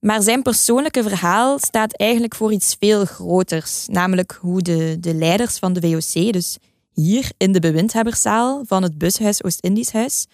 Maar 0.00 0.22
zijn 0.22 0.42
persoonlijke 0.42 1.02
verhaal 1.02 1.58
staat 1.58 1.96
eigenlijk 1.96 2.34
voor 2.34 2.52
iets 2.52 2.76
veel 2.78 3.04
groters. 3.04 3.86
Namelijk 3.88 4.38
hoe 4.40 4.62
de, 4.62 4.96
de 5.00 5.14
leiders 5.14 5.58
van 5.58 5.72
de 5.72 5.80
VOC, 5.80 6.32
dus 6.32 6.58
hier 6.92 7.30
in 7.36 7.52
de 7.52 7.60
bewindhebberszaal 7.60 8.62
van 8.66 8.82
het 8.82 8.98
bushuis 8.98 9.44
Oost-Indisch 9.44 9.92
Huis, 9.92 10.26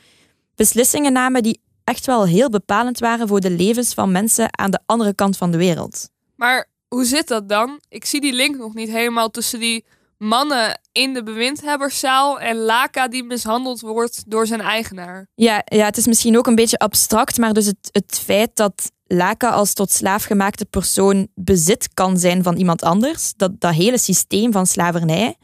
beslissingen 0.54 1.12
namen 1.12 1.42
die 1.42 1.60
echt 1.84 2.06
wel 2.06 2.26
heel 2.26 2.50
bepalend 2.50 2.98
waren 2.98 3.28
voor 3.28 3.40
de 3.40 3.50
levens 3.50 3.94
van 3.94 4.12
mensen 4.12 4.58
aan 4.58 4.70
de 4.70 4.80
andere 4.86 5.14
kant 5.14 5.36
van 5.36 5.50
de 5.50 5.58
wereld. 5.58 6.08
Maar 6.36 6.68
hoe 6.88 7.04
zit 7.04 7.28
dat 7.28 7.48
dan? 7.48 7.80
Ik 7.88 8.04
zie 8.04 8.20
die 8.20 8.32
link 8.32 8.56
nog 8.56 8.74
niet 8.74 8.90
helemaal 8.90 9.30
tussen 9.30 9.60
die 9.60 9.84
mannen 10.18 10.80
in 10.92 11.14
de 11.14 11.22
bewindhebberszaal 11.22 12.40
en 12.40 12.56
Laka 12.56 13.08
die 13.08 13.24
mishandeld 13.24 13.80
wordt 13.80 14.22
door 14.26 14.46
zijn 14.46 14.60
eigenaar. 14.60 15.26
Ja, 15.34 15.62
ja, 15.64 15.84
het 15.84 15.96
is 15.96 16.06
misschien 16.06 16.38
ook 16.38 16.46
een 16.46 16.54
beetje 16.54 16.78
abstract, 16.78 17.38
maar 17.38 17.52
dus 17.52 17.66
het, 17.66 17.88
het 17.92 18.20
feit 18.24 18.50
dat 18.54 18.90
Laka 19.06 19.50
als 19.50 19.72
tot 19.72 19.90
slaaf 19.90 20.24
gemaakte 20.24 20.64
persoon 20.64 21.28
bezit 21.34 21.88
kan 21.94 22.18
zijn 22.18 22.42
van 22.42 22.56
iemand 22.56 22.82
anders, 22.82 23.32
dat, 23.36 23.60
dat 23.60 23.74
hele 23.74 23.98
systeem 23.98 24.52
van 24.52 24.66
slavernij, 24.66 25.36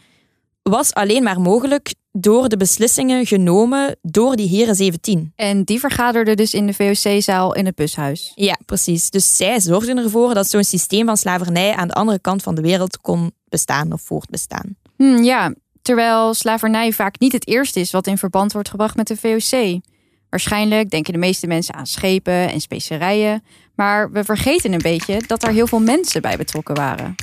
was 0.63 0.95
alleen 0.95 1.23
maar 1.23 1.41
mogelijk 1.41 1.95
door 2.13 2.49
de 2.49 2.57
beslissingen 2.57 3.27
genomen 3.27 3.97
door 4.03 4.37
die 4.37 4.49
heren 4.49 4.75
17. 4.75 5.33
En 5.37 5.65
die 5.65 5.81
vergaderden 5.81 6.37
dus 6.37 6.55
in 6.55 6.67
de 6.67 6.75
VOC-zaal 6.75 7.55
in 7.55 7.67
het 7.67 7.75
bushuis. 7.75 8.33
Ja, 8.35 8.59
precies. 8.67 9.11
Dus 9.11 9.37
zij 9.37 9.61
zorgden 9.61 9.99
ervoor 9.99 10.35
dat 10.35 10.49
zo'n 10.49 10.65
systeem 10.65 11.07
van 11.07 11.17
slavernij 11.17 11.75
aan 11.75 11.89
de 11.89 11.95
andere 11.95 12.19
kant 12.21 12.43
van 12.43 12.55
de 12.55 12.63
wereld 12.63 13.01
kon 13.01 13.33
bestaan 13.49 13.93
of 13.93 14.03
voortbestaan. 14.03 14.77
Hm, 14.97 15.23
ja, 15.23 15.55
terwijl 15.83 16.35
slavernij 16.35 16.93
vaak 16.93 17.19
niet 17.19 17.33
het 17.33 17.47
eerste 17.47 17.81
is 17.81 17.91
wat 17.91 18.07
in 18.07 18.19
verband 18.19 18.53
wordt 18.53 18.71
gebracht 18.71 18.97
met 18.97 19.07
de 19.07 19.17
VOC. 19.17 19.81
Waarschijnlijk 20.31 20.91
denken 20.91 21.13
de 21.13 21.19
meeste 21.19 21.47
mensen 21.47 21.75
aan 21.75 21.87
schepen 21.87 22.51
en 22.53 22.61
specerijen, 22.61 23.45
maar 23.75 24.13
we 24.13 24.25
vergeten 24.25 24.73
een 24.73 24.83
beetje 24.83 25.23
dat 25.27 25.43
er 25.43 25.53
heel 25.53 25.67
veel 25.67 25.81
mensen 25.81 26.23
bij 26.23 26.37
betrokken 26.37 26.75
waren. 26.75 27.15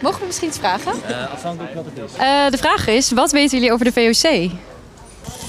Mogen 0.00 0.20
we 0.20 0.26
misschien 0.26 0.48
iets 0.48 0.58
vragen? 0.58 0.92
afhankelijk 1.32 1.74
wat 1.74 1.84
het 1.84 2.04
is. 2.10 2.16
Eh, 2.16 2.50
de 2.50 2.58
vraag 2.58 2.86
is, 2.86 3.10
wat 3.10 3.30
weten 3.30 3.58
jullie 3.58 3.72
over 3.72 3.84
de 3.84 3.92
VOC? 3.92 4.50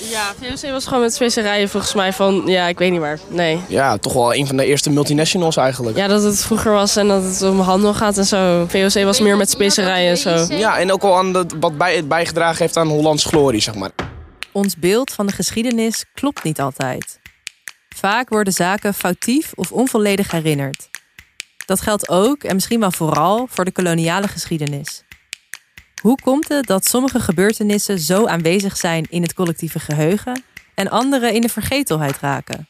Ja, 0.10 0.34
VOC 0.42 0.72
was 0.72 0.86
gewoon 0.86 1.02
met 1.02 1.14
specerijen 1.14 1.70
volgens 1.70 1.94
mij 1.94 2.14
van, 2.14 2.44
ja, 2.46 2.68
ik 2.68 2.78
weet 2.78 2.92
niet 2.92 3.00
waar. 3.00 3.20
Nee. 3.28 3.60
Ja, 3.68 3.98
toch 3.98 4.14
wel 4.14 4.36
een 4.36 4.48
van 4.48 4.58
de 4.58 4.66
eerste 4.66 4.90
multinationals 4.90 5.58
eigenlijk. 5.58 5.98
Ja, 5.98 6.08
dat 6.08 6.24
het 6.24 6.40
vroeger 6.40 6.72
was 6.72 6.96
en 6.96 7.08
dat 7.08 7.24
het 7.24 7.42
om 7.42 7.60
handel 7.60 7.94
gaat 7.94 8.18
en 8.18 8.26
zo. 8.26 8.66
VOC 8.68 9.04
was 9.04 9.20
meer 9.20 9.38
met 9.38 9.50
specerijen 9.50 10.10
en 10.10 10.18
zo. 10.18 10.56
Ja, 10.56 10.78
en 10.78 10.92
ook 10.92 11.04
al 11.04 11.18
aan 11.18 11.34
de, 11.34 11.46
wat 11.60 11.78
bij, 11.78 12.08
bijgedragen 12.08 12.58
heeft 12.58 12.78
aan 12.78 12.88
Hollands 12.88 13.26
glorie, 13.26 13.62
zeg 13.62 13.76
maar. 13.76 13.92
Ons 14.52 14.76
beeld 14.78 15.12
van 15.12 15.26
de 15.26 15.34
geschiedenis 15.34 16.06
klopt 16.14 16.44
niet 16.44 16.62
altijd. 16.62 17.20
Vaak 17.96 18.30
worden 18.30 18.54
zaken 18.54 18.94
foutief 18.94 19.52
of 19.56 19.72
onvolledig 19.72 20.32
herinnerd. 20.32 20.91
Dat 21.72 21.82
geldt 21.82 22.10
ook, 22.10 22.44
en 22.44 22.54
misschien 22.54 22.80
wel 22.80 22.92
vooral, 22.92 23.48
voor 23.50 23.66
de 23.66 23.72
koloniale 23.72 24.28
geschiedenis. 24.28 25.04
Hoe 26.02 26.22
komt 26.22 26.48
het 26.50 26.68
dat 26.68 26.86
sommige 26.86 27.20
gebeurtenissen 27.20 28.00
zo 28.00 28.28
aanwezig 28.28 28.78
zijn 28.78 29.06
in 29.10 29.22
het 29.22 29.34
collectieve 29.34 29.80
geheugen 29.80 30.44
en 30.76 30.90
andere 30.90 31.34
in 31.34 31.42
de 31.42 31.50
vergetelheid 31.50 32.18
raken? 32.18 32.70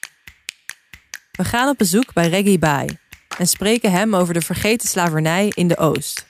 We 1.31 1.43
gaan 1.43 1.69
op 1.69 1.77
bezoek 1.77 2.13
bij 2.13 2.29
Reggie 2.29 2.59
Bai 2.59 2.97
en 3.37 3.47
spreken 3.47 3.91
hem 3.91 4.15
over 4.15 4.33
de 4.33 4.41
vergeten 4.41 4.89
slavernij 4.89 5.51
in 5.55 5.67
de 5.67 5.77
Oost. 5.77 6.25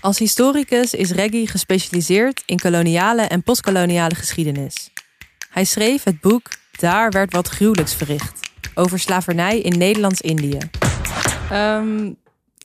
Als 0.00 0.18
historicus 0.18 0.94
is 0.94 1.10
Reggie 1.10 1.48
gespecialiseerd 1.48 2.42
in 2.46 2.58
koloniale 2.58 3.22
en 3.22 3.42
postkoloniale 3.42 4.14
geschiedenis. 4.14 4.90
Hij 5.50 5.64
schreef 5.64 6.04
het 6.04 6.20
boek 6.20 6.48
Daar 6.78 7.10
werd 7.10 7.32
wat 7.32 7.48
gruwelijks 7.48 7.94
verricht 7.94 8.50
over 8.74 8.98
slavernij 8.98 9.60
in 9.60 9.78
Nederlands-Indië. 9.78 10.58
Ehm, 11.50 12.12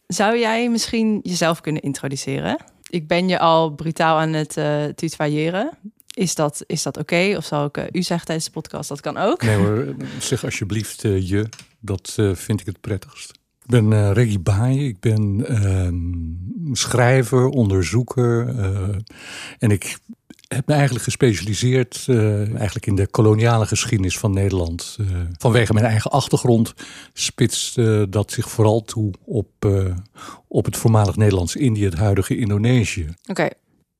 zou 0.07 0.37
jij 0.37 0.69
misschien 0.69 1.19
jezelf 1.23 1.61
kunnen 1.61 1.81
introduceren? 1.81 2.57
Ik 2.89 3.07
ben 3.07 3.27
je 3.27 3.39
al 3.39 3.69
brutaal 3.69 4.17
aan 4.17 4.33
het 4.33 4.57
uh, 4.57 4.83
tutoyeren. 4.85 5.69
Is 6.13 6.35
dat, 6.35 6.63
is 6.67 6.83
dat 6.83 6.97
oké? 6.97 7.33
Of 7.37 7.45
zal 7.45 7.65
ik 7.65 7.77
uh, 7.77 7.83
u 7.91 8.01
zeggen 8.03 8.25
tijdens 8.25 8.45
de 8.45 8.51
podcast? 8.51 8.89
Dat 8.89 9.01
kan 9.01 9.17
ook. 9.17 9.41
Nee 9.41 9.55
hoor, 9.55 9.95
zeg 10.19 10.43
alsjeblieft 10.43 11.03
uh, 11.03 11.29
je. 11.29 11.49
Dat 11.79 12.17
vind 12.33 12.59
ik 12.59 12.65
het 12.65 12.81
prettigst. 12.81 13.29
Ik 13.63 13.71
ben 13.71 13.91
uh, 13.91 14.11
Reggie 14.11 14.39
Baaien. 14.39 14.85
Ik 14.85 14.99
ben 14.99 15.45
uh, 15.49 16.73
schrijver, 16.75 17.47
onderzoeker. 17.47 18.47
en 19.59 19.71
ik 19.71 19.97
heb 20.55 20.67
me 20.67 20.73
eigenlijk 20.73 21.03
gespecialiseerd 21.03 22.05
eigenlijk 22.07 22.85
in 22.85 22.95
de 22.95 23.07
koloniale 23.07 23.65
geschiedenis 23.65 24.17
van 24.17 24.33
Nederland. 24.33 24.97
vanwege 25.37 25.73
mijn 25.73 25.85
eigen 25.85 26.11
achtergrond 26.11 26.73
spitst 27.13 27.75
dat 28.09 28.31
zich 28.31 28.49
vooral 28.49 28.81
toe 28.81 29.13
op, 29.25 29.49
op 30.47 30.65
het 30.65 30.77
voormalig 30.77 31.15
Nederlands-Indië, 31.15 31.85
het 31.85 31.93
huidige 31.93 32.37
Indonesië. 32.37 33.13
Oké, 33.27 33.47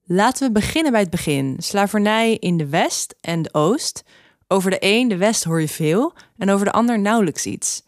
laten 0.03 0.47
we 0.47 0.53
beginnen 0.53 0.91
bij 0.91 1.01
het 1.01 1.09
begin. 1.09 1.55
Slavernij 1.57 2.35
in 2.35 2.57
de 2.57 2.67
West 2.67 3.15
en 3.21 3.41
de 3.41 3.53
Oost. 3.53 4.03
Over 4.47 4.71
de 4.71 4.77
een, 4.79 5.07
de 5.07 5.17
West, 5.17 5.43
hoor 5.43 5.61
je 5.61 5.67
veel. 5.67 6.13
En 6.37 6.49
over 6.49 6.65
de 6.65 6.71
ander 6.71 6.99
nauwelijks 6.99 7.45
iets. 7.45 7.83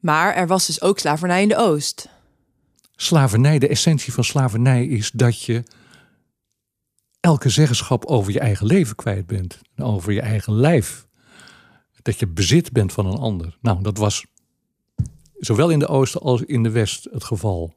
Maar 0.00 0.34
er 0.34 0.46
was 0.46 0.66
dus 0.66 0.82
ook 0.82 0.98
slavernij 0.98 1.42
in 1.42 1.48
de 1.48 1.56
Oost. 1.56 2.08
Slavernij, 2.96 3.58
de 3.58 3.68
essentie 3.68 4.12
van 4.12 4.24
slavernij 4.24 4.86
is 4.86 5.10
dat 5.10 5.42
je 5.42 5.62
elke 7.28 7.48
zeggenschap 7.48 8.04
over 8.04 8.32
je 8.32 8.40
eigen 8.40 8.66
leven 8.66 8.96
kwijt 8.96 9.26
bent. 9.26 9.60
Over 9.76 10.12
je 10.12 10.20
eigen 10.20 10.52
lijf. 10.52 11.06
Dat 12.02 12.18
je 12.18 12.26
bezit 12.26 12.72
bent 12.72 12.92
van 12.92 13.06
een 13.06 13.18
ander. 13.18 13.56
Nou, 13.60 13.82
dat 13.82 13.98
was 13.98 14.26
zowel 15.38 15.70
in 15.70 15.78
de 15.78 15.86
Oosten 15.86 16.20
als 16.20 16.42
in 16.42 16.62
de 16.62 16.70
West 16.70 17.08
het 17.10 17.24
geval. 17.24 17.74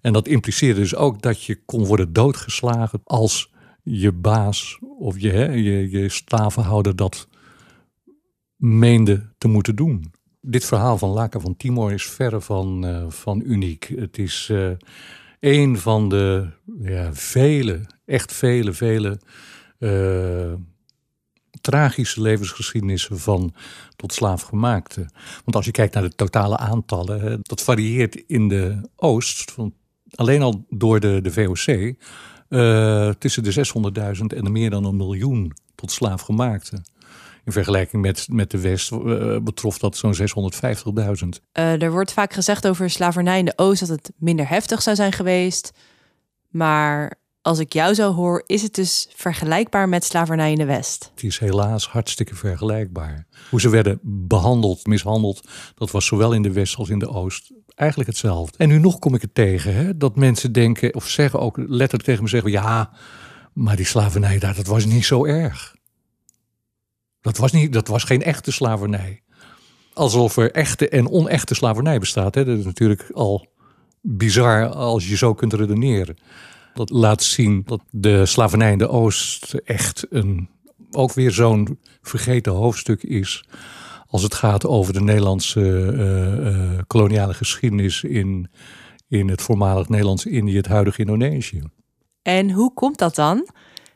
En 0.00 0.12
dat 0.12 0.28
impliceerde 0.28 0.80
dus 0.80 0.94
ook 0.94 1.22
dat 1.22 1.42
je 1.42 1.64
kon 1.64 1.84
worden 1.84 2.12
doodgeslagen 2.12 3.00
als 3.04 3.52
je 3.82 4.12
baas 4.12 4.78
of 4.98 5.20
je, 5.20 5.30
hè, 5.30 5.44
je, 5.52 5.90
je 5.90 6.92
dat 6.94 7.28
meende 8.56 9.32
te 9.38 9.48
moeten 9.48 9.76
doen 9.76 10.12
dit 10.40 10.64
verhaal 10.64 10.98
van 10.98 11.10
Laka 11.10 11.40
van 11.40 11.56
Timor 11.56 11.92
is 11.92 12.06
verre 12.06 12.40
van, 12.40 12.86
uh, 12.86 13.04
van 13.08 13.42
uniek. 13.44 13.92
Het 13.96 14.18
is 14.18 14.48
uh, 14.52 14.70
een 15.40 15.78
van 15.78 16.08
de 16.08 16.50
ja, 16.80 17.14
vele, 17.14 17.80
echt 18.04 18.32
vele, 18.32 18.72
vele 18.72 19.20
uh, 19.78 20.52
tragische 21.60 22.22
levensgeschiedenissen 22.22 23.18
van 23.18 23.54
tot 23.96 24.12
slaafgemaakte. 24.12 25.00
Want 25.44 25.56
als 25.56 25.64
je 25.64 25.70
kijkt 25.70 25.94
naar 25.94 26.02
de 26.02 26.14
totale 26.14 26.56
aantallen, 26.56 27.38
dat 27.42 27.62
varieert 27.62 28.14
in 28.26 28.48
de 28.48 28.88
Oost, 28.96 29.50
van, 29.50 29.74
alleen 30.14 30.42
al 30.42 30.66
door 30.68 31.00
de, 31.00 31.20
de 31.20 31.32
VOC, 31.32 31.94
tussen 33.18 33.42
de 33.42 33.54
600.000 34.16 34.36
en 34.36 34.44
de 34.44 34.50
meer 34.50 34.70
dan 34.70 34.84
een 34.84 34.96
miljoen 34.96 35.52
tot 35.74 35.90
slaafgemaakte. 35.90 36.82
In 37.48 37.54
vergelijking 37.54 38.02
met, 38.02 38.26
met 38.30 38.50
de 38.50 38.60
West 38.60 38.92
uh, 38.92 39.38
betrof 39.38 39.78
dat 39.78 39.96
zo'n 39.96 40.14
650.000. 40.14 40.22
Uh, 41.58 41.82
er 41.82 41.90
wordt 41.90 42.12
vaak 42.12 42.32
gezegd 42.32 42.66
over 42.66 42.90
slavernij 42.90 43.38
in 43.38 43.44
de 43.44 43.52
Oost 43.56 43.80
dat 43.80 43.88
het 43.88 44.12
minder 44.16 44.48
heftig 44.48 44.82
zou 44.82 44.96
zijn 44.96 45.12
geweest. 45.12 45.72
Maar 46.48 47.14
als 47.42 47.58
ik 47.58 47.72
jou 47.72 47.94
zo 47.94 48.12
hoor, 48.12 48.42
is 48.46 48.62
het 48.62 48.74
dus 48.74 49.08
vergelijkbaar 49.14 49.88
met 49.88 50.04
slavernij 50.04 50.52
in 50.52 50.58
de 50.58 50.64
West. 50.64 51.10
Het 51.14 51.24
is 51.24 51.38
helaas 51.38 51.88
hartstikke 51.88 52.34
vergelijkbaar. 52.34 53.26
Hoe 53.50 53.60
ze 53.60 53.68
werden 53.68 53.98
behandeld, 54.02 54.86
mishandeld, 54.86 55.48
dat 55.74 55.90
was 55.90 56.06
zowel 56.06 56.32
in 56.32 56.42
de 56.42 56.52
West 56.52 56.76
als 56.76 56.88
in 56.88 56.98
de 56.98 57.08
Oost 57.08 57.52
eigenlijk 57.74 58.10
hetzelfde. 58.10 58.58
En 58.58 58.68
nu 58.68 58.78
nog 58.78 58.98
kom 58.98 59.14
ik 59.14 59.22
het 59.22 59.34
tegen, 59.34 59.74
hè, 59.74 59.96
dat 59.96 60.16
mensen 60.16 60.52
denken 60.52 60.94
of 60.94 61.08
zeggen 61.08 61.40
ook 61.40 61.56
letterlijk 61.56 62.02
tegen 62.02 62.22
me 62.22 62.28
zeggen: 62.28 62.50
ja, 62.50 62.90
maar 63.52 63.76
die 63.76 63.86
slavernij 63.86 64.38
daar, 64.38 64.54
dat 64.54 64.66
was 64.66 64.84
niet 64.84 65.04
zo 65.04 65.24
erg. 65.24 65.76
Dat 67.28 67.36
was, 67.36 67.52
niet, 67.52 67.72
dat 67.72 67.88
was 67.88 68.04
geen 68.04 68.22
echte 68.22 68.52
slavernij. 68.52 69.22
Alsof 69.92 70.36
er 70.36 70.52
echte 70.52 70.88
en 70.88 71.10
onechte 71.10 71.54
slavernij 71.54 71.98
bestaat. 71.98 72.34
Hè. 72.34 72.44
Dat 72.44 72.58
is 72.58 72.64
natuurlijk 72.64 73.10
al 73.12 73.46
bizar 74.00 74.66
als 74.68 75.08
je 75.08 75.16
zo 75.16 75.34
kunt 75.34 75.52
redeneren. 75.52 76.16
Dat 76.74 76.90
laat 76.90 77.22
zien 77.22 77.62
dat 77.66 77.80
de 77.90 78.26
slavernij 78.26 78.72
in 78.72 78.78
de 78.78 78.88
Oost 78.88 79.54
echt 79.54 80.06
een, 80.10 80.48
ook 80.90 81.12
weer 81.12 81.30
zo'n 81.30 81.78
vergeten 82.02 82.52
hoofdstuk 82.52 83.02
is. 83.02 83.44
Als 84.06 84.22
het 84.22 84.34
gaat 84.34 84.66
over 84.66 84.92
de 84.92 85.00
Nederlandse 85.00 85.60
uh, 85.60 86.52
uh, 86.52 86.78
koloniale 86.86 87.34
geschiedenis 87.34 88.02
in, 88.02 88.50
in 89.08 89.28
het 89.28 89.42
voormalig 89.42 89.88
Nederlands-Indië, 89.88 90.56
het 90.56 90.66
huidige 90.66 91.00
Indonesië. 91.00 91.62
En 92.22 92.50
hoe 92.50 92.74
komt 92.74 92.98
dat 92.98 93.14
dan? 93.14 93.48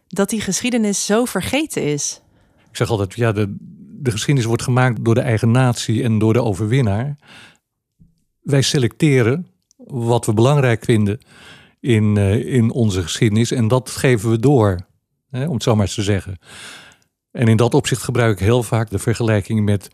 Dat 0.08 0.30
die 0.30 0.40
geschiedenis 0.40 1.06
zo 1.06 1.24
vergeten 1.24 1.82
is? 1.82 2.21
Ik 2.72 2.78
zeg 2.78 2.90
altijd, 2.90 3.14
ja, 3.14 3.32
de, 3.32 3.56
de 4.00 4.10
geschiedenis 4.10 4.48
wordt 4.48 4.62
gemaakt 4.62 5.04
door 5.04 5.14
de 5.14 5.20
eigen 5.20 5.50
natie 5.50 6.02
en 6.02 6.18
door 6.18 6.32
de 6.32 6.42
overwinnaar. 6.42 7.16
Wij 8.42 8.62
selecteren 8.62 9.46
wat 9.86 10.26
we 10.26 10.34
belangrijk 10.34 10.84
vinden 10.84 11.20
in, 11.80 12.16
uh, 12.16 12.54
in 12.54 12.70
onze 12.70 13.02
geschiedenis 13.02 13.50
en 13.50 13.68
dat 13.68 13.90
geven 13.90 14.30
we 14.30 14.38
door, 14.38 14.86
hè, 15.30 15.46
om 15.46 15.54
het 15.54 15.62
zo 15.62 15.74
maar 15.74 15.84
eens 15.84 15.94
te 15.94 16.02
zeggen. 16.02 16.38
En 17.30 17.48
in 17.48 17.56
dat 17.56 17.74
opzicht 17.74 18.02
gebruik 18.02 18.32
ik 18.32 18.44
heel 18.44 18.62
vaak 18.62 18.90
de 18.90 18.98
vergelijking 18.98 19.64
met 19.64 19.88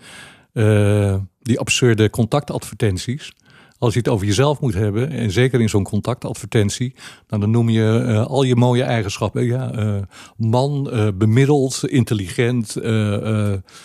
uh, 0.53 1.17
die 1.41 1.59
absurde 1.59 2.11
contactadvertenties 2.11 3.33
als 3.79 3.93
je 3.93 3.99
het 3.99 4.09
over 4.09 4.27
jezelf 4.27 4.61
moet 4.61 4.75
hebben, 4.75 5.11
en 5.11 5.31
zeker 5.31 5.61
in 5.61 5.69
zo'n 5.69 5.85
contactadvertentie, 5.85 6.95
nou, 7.29 7.41
dan 7.41 7.51
noem 7.51 7.69
je 7.69 8.05
uh, 8.07 8.27
al 8.27 8.43
je 8.43 8.57
mooie 8.57 8.83
eigenschappen. 8.83 9.45
Ja, 9.45 9.79
uh, 9.79 10.03
man, 10.37 10.89
uh, 10.93 11.09
bemiddeld, 11.15 11.89
intelligent, 11.89 12.75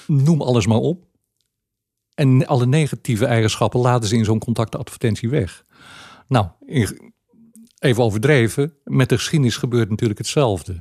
noem 0.08 0.42
alles 0.42 0.68
maar 0.68 0.78
op. 0.78 1.06
En 2.14 2.48
alle 2.48 2.66
negatieve 2.66 3.26
eigenschappen 3.26 3.80
laten 3.80 4.10
ze 4.10 4.16
in 4.16 4.26
zo'n 4.26 4.40
contactadvertentie 4.40 5.30
weg. 5.30 5.64
Nou, 6.28 6.48
even 7.80 8.04
overdreven, 8.04 8.74
met 8.84 9.10
de 9.10 9.18
geschiedenis 9.18 9.58
gebeurt 9.58 9.90
natuurlijk 9.90 10.20
hetzelfde. 10.20 10.78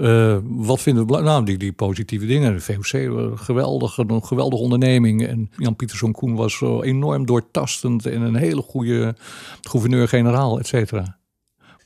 Uh, 0.00 0.38
wat 0.42 0.80
vinden 0.80 1.06
we 1.06 1.20
Nou, 1.20 1.56
die, 1.56 1.72
positieve 1.72 2.26
dingen. 2.26 2.52
De 2.54 2.60
VOC, 2.60 2.92
uh, 2.92 3.26
geweldig, 3.34 3.96
een 3.96 4.24
geweldige 4.24 4.62
onderneming. 4.62 5.26
En 5.26 5.50
Jan 5.56 5.76
Pieterszoon 5.76 6.12
Koen 6.12 6.34
was 6.34 6.56
zo 6.56 6.82
enorm 6.82 7.26
doortastend 7.26 8.06
en 8.06 8.20
een 8.22 8.34
hele 8.34 8.62
goede 8.62 9.14
gouverneur-generaal, 9.60 10.58
et 10.58 10.66
cetera. 10.66 11.18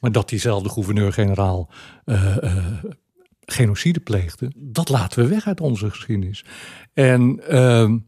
Maar 0.01 0.13
dat 0.13 0.29
diezelfde 0.29 0.69
gouverneur-generaal 0.69 1.71
genocide 3.41 4.01
pleegde, 4.01 4.53
dat 4.57 4.89
laten 4.89 5.23
we 5.23 5.29
weg 5.29 5.47
uit 5.47 5.61
onze 5.61 5.91
geschiedenis. 5.91 6.45
En 6.93 7.41
ehm, 7.49 7.99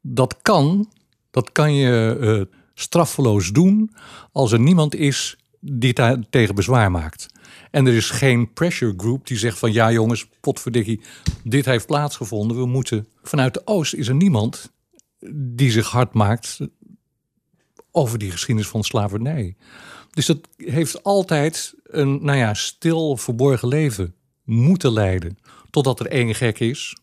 dat 0.00 0.36
kan, 0.42 0.92
dat 1.30 1.52
kan 1.52 1.74
je 1.74 2.48
straffeloos 2.74 3.52
doen 3.52 3.90
als 4.32 4.52
er 4.52 4.60
niemand 4.60 4.94
is 4.94 5.39
die 5.60 5.92
tegen 6.30 6.54
bezwaar 6.54 6.90
maakt. 6.90 7.26
En 7.70 7.86
er 7.86 7.94
is 7.94 8.10
geen 8.10 8.52
pressure 8.52 8.94
group 8.96 9.26
die 9.26 9.38
zegt 9.38 9.58
van 9.58 9.72
ja 9.72 9.92
jongens, 9.92 10.28
potverdikkie, 10.40 11.00
dit 11.44 11.64
heeft 11.64 11.86
plaatsgevonden. 11.86 12.56
We 12.56 12.66
moeten. 12.66 13.06
Vanuit 13.22 13.54
de 13.54 13.62
Oost 13.64 13.94
is 13.94 14.08
er 14.08 14.14
niemand 14.14 14.72
die 15.34 15.70
zich 15.70 15.88
hard 15.88 16.14
maakt 16.14 16.58
over 17.90 18.18
die 18.18 18.30
geschiedenis 18.30 18.70
van 18.70 18.84
slavernij. 18.84 19.56
Dus 20.10 20.26
dat 20.26 20.48
heeft 20.56 21.02
altijd 21.04 21.74
een, 21.84 22.24
nou 22.24 22.38
ja, 22.38 22.54
stil 22.54 23.16
verborgen 23.16 23.68
leven 23.68 24.14
moeten 24.44 24.92
leiden. 24.92 25.38
Totdat 25.70 26.00
er 26.00 26.06
één 26.06 26.34
gek 26.34 26.60
is 26.60 26.96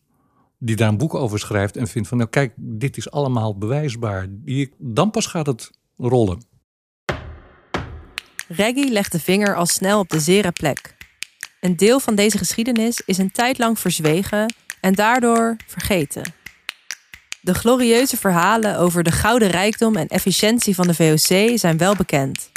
die 0.59 0.75
daar 0.75 0.89
een 0.89 0.97
boek 0.97 1.13
over 1.13 1.39
schrijft 1.39 1.77
en 1.77 1.87
vindt 1.87 2.07
van 2.07 2.17
nou 2.17 2.29
kijk, 2.29 2.53
dit 2.55 2.97
is 2.97 3.11
allemaal 3.11 3.57
bewijsbaar. 3.57 4.27
Dan 4.77 5.11
pas 5.11 5.25
gaat 5.25 5.45
het 5.45 5.71
rollen. 5.97 6.41
Reggie 8.47 8.91
legt 8.91 9.11
de 9.11 9.19
vinger 9.19 9.55
al 9.55 9.65
snel 9.65 9.99
op 9.99 10.09
de 10.09 10.19
zere 10.19 10.51
plek. 10.51 10.95
Een 11.59 11.75
deel 11.75 11.99
van 11.99 12.15
deze 12.15 12.37
geschiedenis 12.37 13.01
is 13.05 13.17
een 13.17 13.31
tijd 13.31 13.57
lang 13.57 13.79
verzwegen 13.79 14.53
en 14.79 14.93
daardoor 14.93 15.55
vergeten. 15.67 16.33
De 17.41 17.53
glorieuze 17.53 18.17
verhalen 18.17 18.77
over 18.77 19.03
de 19.03 19.11
gouden 19.11 19.49
rijkdom 19.49 19.95
en 19.95 20.07
efficiëntie 20.07 20.75
van 20.75 20.87
de 20.87 20.93
VOC 20.93 21.57
zijn 21.57 21.77
wel 21.77 21.95
bekend. 21.95 22.51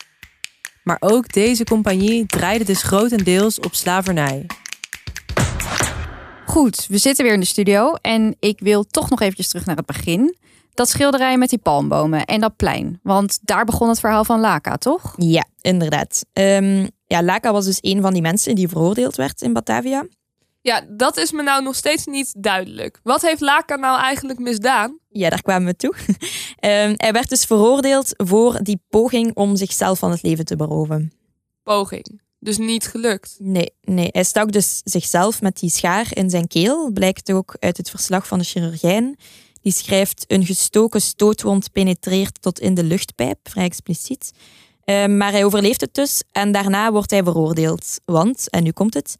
Maar 0.82 0.96
ook 1.00 1.32
deze 1.32 1.64
compagnie 1.64 2.26
draaide 2.26 2.64
dus 2.64 2.82
grotendeels 2.82 3.60
op 3.60 3.74
slavernij. 3.74 4.46
Goed, 6.46 6.86
we 6.88 6.98
zitten 6.98 7.24
weer 7.24 7.34
in 7.34 7.40
de 7.40 7.46
studio 7.46 7.94
en 7.94 8.36
ik 8.40 8.58
wil 8.60 8.84
toch 8.84 9.10
nog 9.10 9.20
eventjes 9.20 9.48
terug 9.48 9.66
naar 9.66 9.76
het 9.76 9.86
begin. 9.86 10.36
Dat 10.74 10.88
schilderij 10.88 11.38
met 11.38 11.48
die 11.48 11.58
palmbomen 11.58 12.24
en 12.24 12.40
dat 12.40 12.56
plein. 12.56 13.00
Want 13.02 13.38
daar 13.42 13.64
begon 13.64 13.88
het 13.88 14.00
verhaal 14.00 14.24
van 14.24 14.40
Laka, 14.40 14.76
toch? 14.76 15.14
Ja, 15.16 15.44
inderdaad. 15.60 16.24
Um, 16.32 16.88
ja, 17.06 17.22
Laka 17.22 17.52
was 17.52 17.64
dus 17.64 17.78
een 17.80 18.00
van 18.00 18.12
die 18.12 18.22
mensen 18.22 18.54
die 18.54 18.68
veroordeeld 18.68 19.16
werd 19.16 19.42
in 19.42 19.52
Batavia. 19.52 20.06
Ja, 20.62 20.82
dat 20.88 21.16
is 21.16 21.32
me 21.32 21.42
nou 21.42 21.62
nog 21.62 21.74
steeds 21.74 22.06
niet 22.06 22.34
duidelijk. 22.38 23.00
Wat 23.02 23.22
heeft 23.22 23.40
Laka 23.40 23.76
nou 23.76 24.00
eigenlijk 24.00 24.38
misdaan? 24.38 24.98
Ja, 25.08 25.30
daar 25.30 25.42
kwamen 25.42 25.66
we 25.68 25.76
toe. 25.76 25.94
um, 26.06 26.14
hij 27.04 27.12
werd 27.12 27.28
dus 27.28 27.44
veroordeeld 27.44 28.12
voor 28.16 28.62
die 28.62 28.80
poging 28.88 29.34
om 29.34 29.56
zichzelf 29.56 29.98
van 29.98 30.10
het 30.10 30.22
leven 30.22 30.44
te 30.44 30.56
beroven. 30.56 31.12
Poging? 31.62 32.20
Dus 32.38 32.58
niet 32.58 32.86
gelukt? 32.86 33.36
Nee, 33.38 33.72
nee. 33.80 34.08
Hij 34.10 34.24
stak 34.24 34.52
dus 34.52 34.80
zichzelf 34.84 35.42
met 35.42 35.58
die 35.58 35.70
schaar 35.70 36.06
in 36.10 36.30
zijn 36.30 36.46
keel. 36.46 36.90
Blijkt 36.92 37.32
ook 37.32 37.56
uit 37.58 37.76
het 37.76 37.90
verslag 37.90 38.26
van 38.26 38.38
de 38.38 38.44
chirurgijn. 38.44 39.16
Die 39.60 39.72
schrijft: 39.72 40.24
Een 40.26 40.46
gestoken 40.46 41.00
stootwond 41.00 41.72
penetreert 41.72 42.42
tot 42.42 42.60
in 42.60 42.74
de 42.74 42.84
luchtpijp, 42.84 43.38
vrij 43.42 43.64
expliciet. 43.64 44.32
Uh, 44.84 45.06
maar 45.06 45.30
hij 45.30 45.44
overleeft 45.44 45.80
het 45.80 45.94
dus 45.94 46.22
en 46.32 46.52
daarna 46.52 46.92
wordt 46.92 47.10
hij 47.10 47.22
veroordeeld. 47.22 48.00
Want, 48.04 48.50
en 48.50 48.62
nu 48.62 48.70
komt 48.70 48.94
het, 48.94 49.16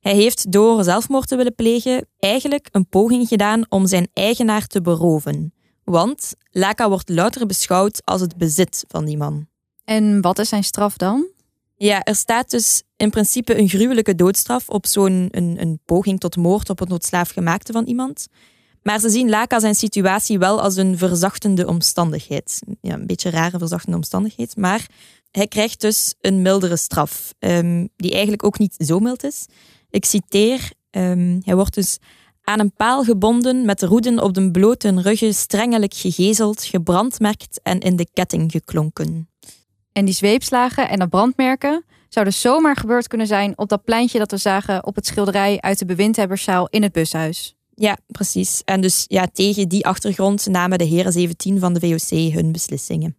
hij 0.00 0.14
heeft 0.14 0.52
door 0.52 0.84
zelfmoord 0.84 1.28
te 1.28 1.36
willen 1.36 1.54
plegen 1.54 2.06
eigenlijk 2.18 2.68
een 2.70 2.88
poging 2.88 3.28
gedaan 3.28 3.64
om 3.68 3.86
zijn 3.86 4.08
eigenaar 4.12 4.66
te 4.66 4.80
beroven. 4.80 5.54
Want 5.84 6.34
Laka 6.50 6.88
wordt 6.88 7.08
louter 7.08 7.46
beschouwd 7.46 8.04
als 8.04 8.20
het 8.20 8.36
bezit 8.36 8.84
van 8.88 9.04
die 9.04 9.16
man. 9.16 9.46
En 9.84 10.20
wat 10.20 10.38
is 10.38 10.48
zijn 10.48 10.64
straf 10.64 10.96
dan? 10.96 11.26
Ja, 11.76 12.02
er 12.02 12.14
staat 12.14 12.50
dus 12.50 12.82
in 12.96 13.10
principe 13.10 13.58
een 13.58 13.68
gruwelijke 13.68 14.14
doodstraf 14.14 14.68
op 14.68 14.86
zo'n 14.86 15.28
een, 15.30 15.60
een 15.60 15.80
poging 15.84 16.20
tot 16.20 16.36
moord 16.36 16.70
op 16.70 16.78
het 16.78 16.88
noodslaafgemaakte 16.88 17.72
van 17.72 17.84
iemand. 17.84 18.26
Maar 18.82 19.00
ze 19.00 19.10
zien 19.10 19.28
Laka 19.28 19.60
zijn 19.60 19.74
situatie 19.74 20.38
wel 20.38 20.60
als 20.60 20.76
een 20.76 20.98
verzachtende 20.98 21.66
omstandigheid. 21.66 22.62
Ja, 22.80 22.94
een 22.94 23.06
beetje 23.06 23.30
rare 23.30 23.58
verzachtende 23.58 23.96
omstandigheid. 23.96 24.56
Maar 24.56 24.86
hij 25.30 25.46
krijgt 25.46 25.80
dus 25.80 26.14
een 26.20 26.42
mildere 26.42 26.76
straf, 26.76 27.34
um, 27.38 27.88
die 27.96 28.12
eigenlijk 28.12 28.44
ook 28.44 28.58
niet 28.58 28.74
zo 28.78 28.98
mild 28.98 29.24
is. 29.24 29.46
Ik 29.90 30.04
citeer, 30.04 30.72
um, 30.90 31.40
hij 31.44 31.54
wordt 31.54 31.74
dus 31.74 31.98
aan 32.42 32.60
een 32.60 32.72
paal 32.72 33.04
gebonden, 33.04 33.64
met 33.64 33.78
de 33.78 33.86
roeden 33.86 34.22
op 34.22 34.34
de 34.34 34.50
blote 34.50 35.00
ruggen 35.00 35.34
strengelijk 35.34 35.94
gegezeld, 35.94 36.64
gebrandmerkt 36.64 37.60
en 37.62 37.80
in 37.80 37.96
de 37.96 38.06
ketting 38.12 38.50
geklonken. 38.50 39.28
En 39.92 40.04
die 40.04 40.14
zweepslagen 40.14 40.88
en 40.88 40.98
dat 40.98 41.08
brandmerken 41.08 41.84
zouden 42.08 42.34
zomaar 42.34 42.76
gebeurd 42.76 43.08
kunnen 43.08 43.26
zijn 43.26 43.58
op 43.58 43.68
dat 43.68 43.84
pleintje 43.84 44.18
dat 44.18 44.30
we 44.30 44.36
zagen 44.36 44.86
op 44.86 44.94
het 44.94 45.06
schilderij 45.06 45.60
uit 45.60 45.78
de 45.78 45.84
bewindhebberszaal 45.84 46.68
in 46.68 46.82
het 46.82 46.92
bushuis. 46.92 47.56
Ja, 47.82 47.96
precies. 48.06 48.62
En 48.64 48.80
dus 48.80 49.04
ja, 49.08 49.26
tegen 49.32 49.68
die 49.68 49.86
achtergrond 49.86 50.46
namen 50.46 50.78
de 50.78 50.84
heren 50.84 51.12
17 51.12 51.58
van 51.58 51.72
de 51.72 51.80
VOC 51.80 52.32
hun 52.32 52.52
beslissingen. 52.52 53.16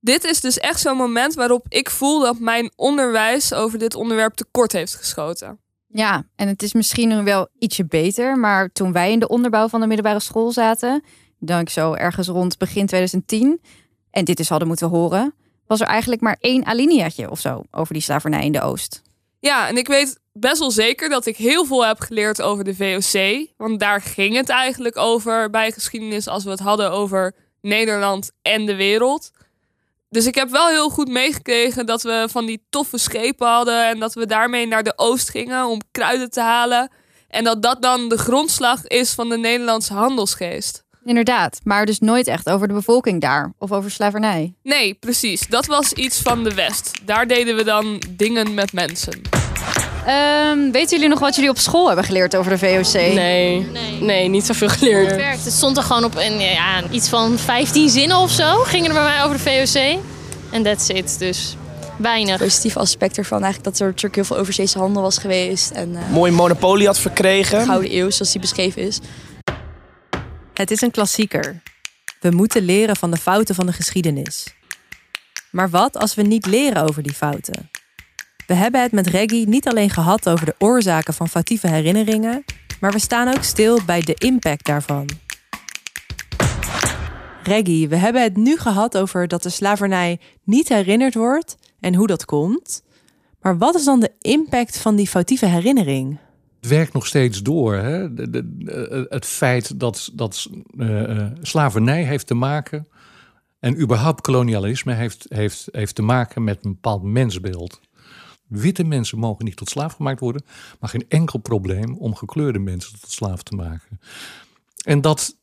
Dit 0.00 0.24
is 0.24 0.40
dus 0.40 0.58
echt 0.58 0.80
zo'n 0.80 0.96
moment 0.96 1.34
waarop 1.34 1.66
ik 1.68 1.90
voel 1.90 2.20
dat 2.20 2.38
mijn 2.38 2.70
onderwijs 2.76 3.52
over 3.52 3.78
dit 3.78 3.94
onderwerp 3.94 4.34
tekort 4.34 4.72
heeft 4.72 4.94
geschoten. 4.94 5.58
Ja, 5.86 6.26
en 6.36 6.48
het 6.48 6.62
is 6.62 6.72
misschien 6.72 7.08
nog 7.08 7.24
wel 7.24 7.48
ietsje 7.58 7.84
beter, 7.84 8.38
maar 8.38 8.72
toen 8.72 8.92
wij 8.92 9.12
in 9.12 9.18
de 9.18 9.28
onderbouw 9.28 9.68
van 9.68 9.80
de 9.80 9.86
middelbare 9.86 10.20
school 10.20 10.52
zaten, 10.52 11.02
denk 11.38 11.68
zo 11.68 11.94
ergens 11.94 12.28
rond 12.28 12.58
begin 12.58 12.86
2010, 12.86 13.60
en 14.10 14.24
dit 14.24 14.36
dus 14.36 14.48
hadden 14.48 14.68
moeten 14.68 14.88
horen, 14.88 15.34
was 15.66 15.80
er 15.80 15.86
eigenlijk 15.86 16.20
maar 16.20 16.36
één 16.40 16.64
alineaatje 16.66 17.30
of 17.30 17.40
zo 17.40 17.62
over 17.70 17.92
die 17.92 18.02
slavernij 18.02 18.44
in 18.44 18.52
de 18.52 18.60
Oost. 18.60 19.02
Ja, 19.38 19.68
en 19.68 19.76
ik 19.76 19.86
weet 19.86 20.18
best 20.38 20.58
wel 20.58 20.70
zeker 20.70 21.08
dat 21.08 21.26
ik 21.26 21.36
heel 21.36 21.64
veel 21.64 21.86
heb 21.86 22.00
geleerd 22.00 22.42
over 22.42 22.64
de 22.64 22.74
VOC. 22.74 23.46
Want 23.56 23.80
daar 23.80 24.00
ging 24.00 24.36
het 24.36 24.48
eigenlijk 24.48 24.96
over 24.96 25.50
bij 25.50 25.72
geschiedenis 25.72 26.28
als 26.28 26.44
we 26.44 26.50
het 26.50 26.60
hadden 26.60 26.90
over 26.90 27.34
Nederland 27.60 28.30
en 28.42 28.66
de 28.66 28.74
wereld. 28.74 29.30
Dus 30.10 30.26
ik 30.26 30.34
heb 30.34 30.50
wel 30.50 30.68
heel 30.68 30.88
goed 30.88 31.08
meegekregen 31.08 31.86
dat 31.86 32.02
we 32.02 32.26
van 32.30 32.46
die 32.46 32.66
toffe 32.70 32.98
schepen 32.98 33.48
hadden 33.48 33.88
en 33.88 33.98
dat 33.98 34.14
we 34.14 34.26
daarmee 34.26 34.66
naar 34.66 34.82
de 34.82 34.92
oost 34.96 35.30
gingen 35.30 35.66
om 35.66 35.80
kruiden 35.90 36.30
te 36.30 36.40
halen. 36.40 36.90
En 37.28 37.44
dat 37.44 37.62
dat 37.62 37.82
dan 37.82 38.08
de 38.08 38.18
grondslag 38.18 38.86
is 38.86 39.12
van 39.12 39.28
de 39.28 39.38
Nederlandse 39.38 39.94
handelsgeest. 39.94 40.84
Inderdaad, 41.04 41.60
maar 41.64 41.86
dus 41.86 41.98
nooit 41.98 42.26
echt 42.26 42.48
over 42.48 42.68
de 42.68 42.74
bevolking 42.74 43.20
daar 43.20 43.52
of 43.58 43.72
over 43.72 43.90
slavernij. 43.90 44.54
Nee, 44.62 44.94
precies. 44.94 45.46
Dat 45.46 45.66
was 45.66 45.92
iets 45.92 46.20
van 46.22 46.44
de 46.44 46.54
West. 46.54 47.00
Daar 47.04 47.26
deden 47.26 47.56
we 47.56 47.64
dan 47.64 48.02
dingen 48.08 48.54
met 48.54 48.72
mensen. 48.72 49.22
Um, 50.08 50.72
weten 50.72 50.90
jullie 50.96 51.08
nog 51.08 51.18
wat 51.18 51.34
jullie 51.34 51.50
op 51.50 51.58
school 51.58 51.86
hebben 51.86 52.04
geleerd 52.04 52.36
over 52.36 52.50
de 52.50 52.58
VOC? 52.58 52.92
Nee, 52.92 53.14
nee, 53.72 54.00
nee 54.00 54.28
niet 54.28 54.46
zoveel 54.46 54.68
geleerd. 54.68 55.06
Het 55.06 55.16
werkt. 55.16 55.44
Het 55.44 55.52
stond 55.52 55.76
er 55.76 55.82
gewoon 55.82 56.04
op 56.04 56.16
een, 56.16 56.38
ja, 56.38 56.82
iets 56.90 57.08
van 57.08 57.38
15 57.38 57.88
zinnen 57.88 58.16
of 58.16 58.30
zo. 58.30 58.62
Gingen 58.62 58.88
er 58.88 58.94
bij 58.94 59.04
mij 59.04 59.22
over 59.22 59.36
de 59.36 59.42
VOC. 59.42 60.02
En 60.50 60.62
that's 60.62 60.88
it. 60.88 61.18
Dus 61.18 61.56
weinig. 61.98 62.38
Positief 62.38 62.76
aspect 62.76 63.18
ervan 63.18 63.42
eigenlijk 63.42 63.64
dat 63.64 63.80
er 63.80 63.86
natuurlijk 63.86 64.14
heel 64.14 64.24
veel 64.24 64.36
overzeese 64.36 64.78
handel 64.78 65.02
was 65.02 65.18
geweest. 65.18 65.70
En, 65.70 65.92
uh, 65.92 66.10
Mooi 66.10 66.32
monopolie 66.32 66.86
had 66.86 66.98
verkregen. 66.98 67.64
Gouden 67.64 67.96
eeuw, 67.96 68.10
zoals 68.10 68.32
die 68.32 68.40
beschreven 68.40 68.82
is. 68.82 68.98
Het 70.54 70.70
is 70.70 70.80
een 70.80 70.90
klassieker. 70.90 71.62
We 72.20 72.30
moeten 72.30 72.62
leren 72.62 72.96
van 72.96 73.10
de 73.10 73.16
fouten 73.16 73.54
van 73.54 73.66
de 73.66 73.72
geschiedenis. 73.72 74.54
Maar 75.50 75.70
wat 75.70 75.96
als 75.96 76.14
we 76.14 76.22
niet 76.22 76.46
leren 76.46 76.82
over 76.82 77.02
die 77.02 77.14
fouten? 77.14 77.70
We 78.46 78.54
hebben 78.54 78.82
het 78.82 78.92
met 78.92 79.06
Reggie 79.06 79.48
niet 79.48 79.68
alleen 79.68 79.90
gehad 79.90 80.28
over 80.28 80.46
de 80.46 80.54
oorzaken 80.58 81.14
van 81.14 81.28
foutieve 81.28 81.68
herinneringen, 81.68 82.44
maar 82.80 82.92
we 82.92 82.98
staan 82.98 83.28
ook 83.28 83.42
stil 83.42 83.80
bij 83.86 84.00
de 84.00 84.14
impact 84.14 84.66
daarvan. 84.66 85.08
Reggie, 87.42 87.88
we 87.88 87.96
hebben 87.96 88.22
het 88.22 88.36
nu 88.36 88.56
gehad 88.56 88.98
over 88.98 89.28
dat 89.28 89.42
de 89.42 89.48
slavernij 89.48 90.20
niet 90.44 90.68
herinnerd 90.68 91.14
wordt 91.14 91.56
en 91.80 91.94
hoe 91.94 92.06
dat 92.06 92.24
komt. 92.24 92.82
Maar 93.40 93.58
wat 93.58 93.74
is 93.74 93.84
dan 93.84 94.00
de 94.00 94.12
impact 94.20 94.78
van 94.78 94.96
die 94.96 95.08
foutieve 95.08 95.46
herinnering? 95.46 96.18
Het 96.60 96.70
werkt 96.70 96.92
nog 96.92 97.06
steeds 97.06 97.42
door. 97.42 97.74
Hè? 97.74 98.14
De, 98.14 99.06
het 99.08 99.26
feit 99.26 99.80
dat, 99.80 100.10
dat 100.14 100.48
uh, 100.76 101.26
slavernij 101.40 102.02
heeft 102.02 102.26
te 102.26 102.34
maken. 102.34 102.88
En 103.58 103.80
überhaupt 103.80 104.20
kolonialisme 104.20 104.92
heeft, 104.92 105.26
heeft, 105.28 105.68
heeft 105.72 105.94
te 105.94 106.02
maken 106.02 106.44
met 106.44 106.64
een 106.64 106.72
bepaald 106.72 107.02
mensbeeld. 107.02 107.80
Witte 108.46 108.84
mensen 108.84 109.18
mogen 109.18 109.44
niet 109.44 109.56
tot 109.56 109.68
slaaf 109.68 109.92
gemaakt 109.92 110.20
worden, 110.20 110.44
maar 110.80 110.90
geen 110.90 111.04
enkel 111.08 111.38
probleem 111.38 111.96
om 111.96 112.14
gekleurde 112.14 112.58
mensen 112.58 113.00
tot 113.00 113.10
slaaf 113.10 113.42
te 113.42 113.54
maken. 113.54 114.00
En 114.84 115.00
dat 115.00 115.36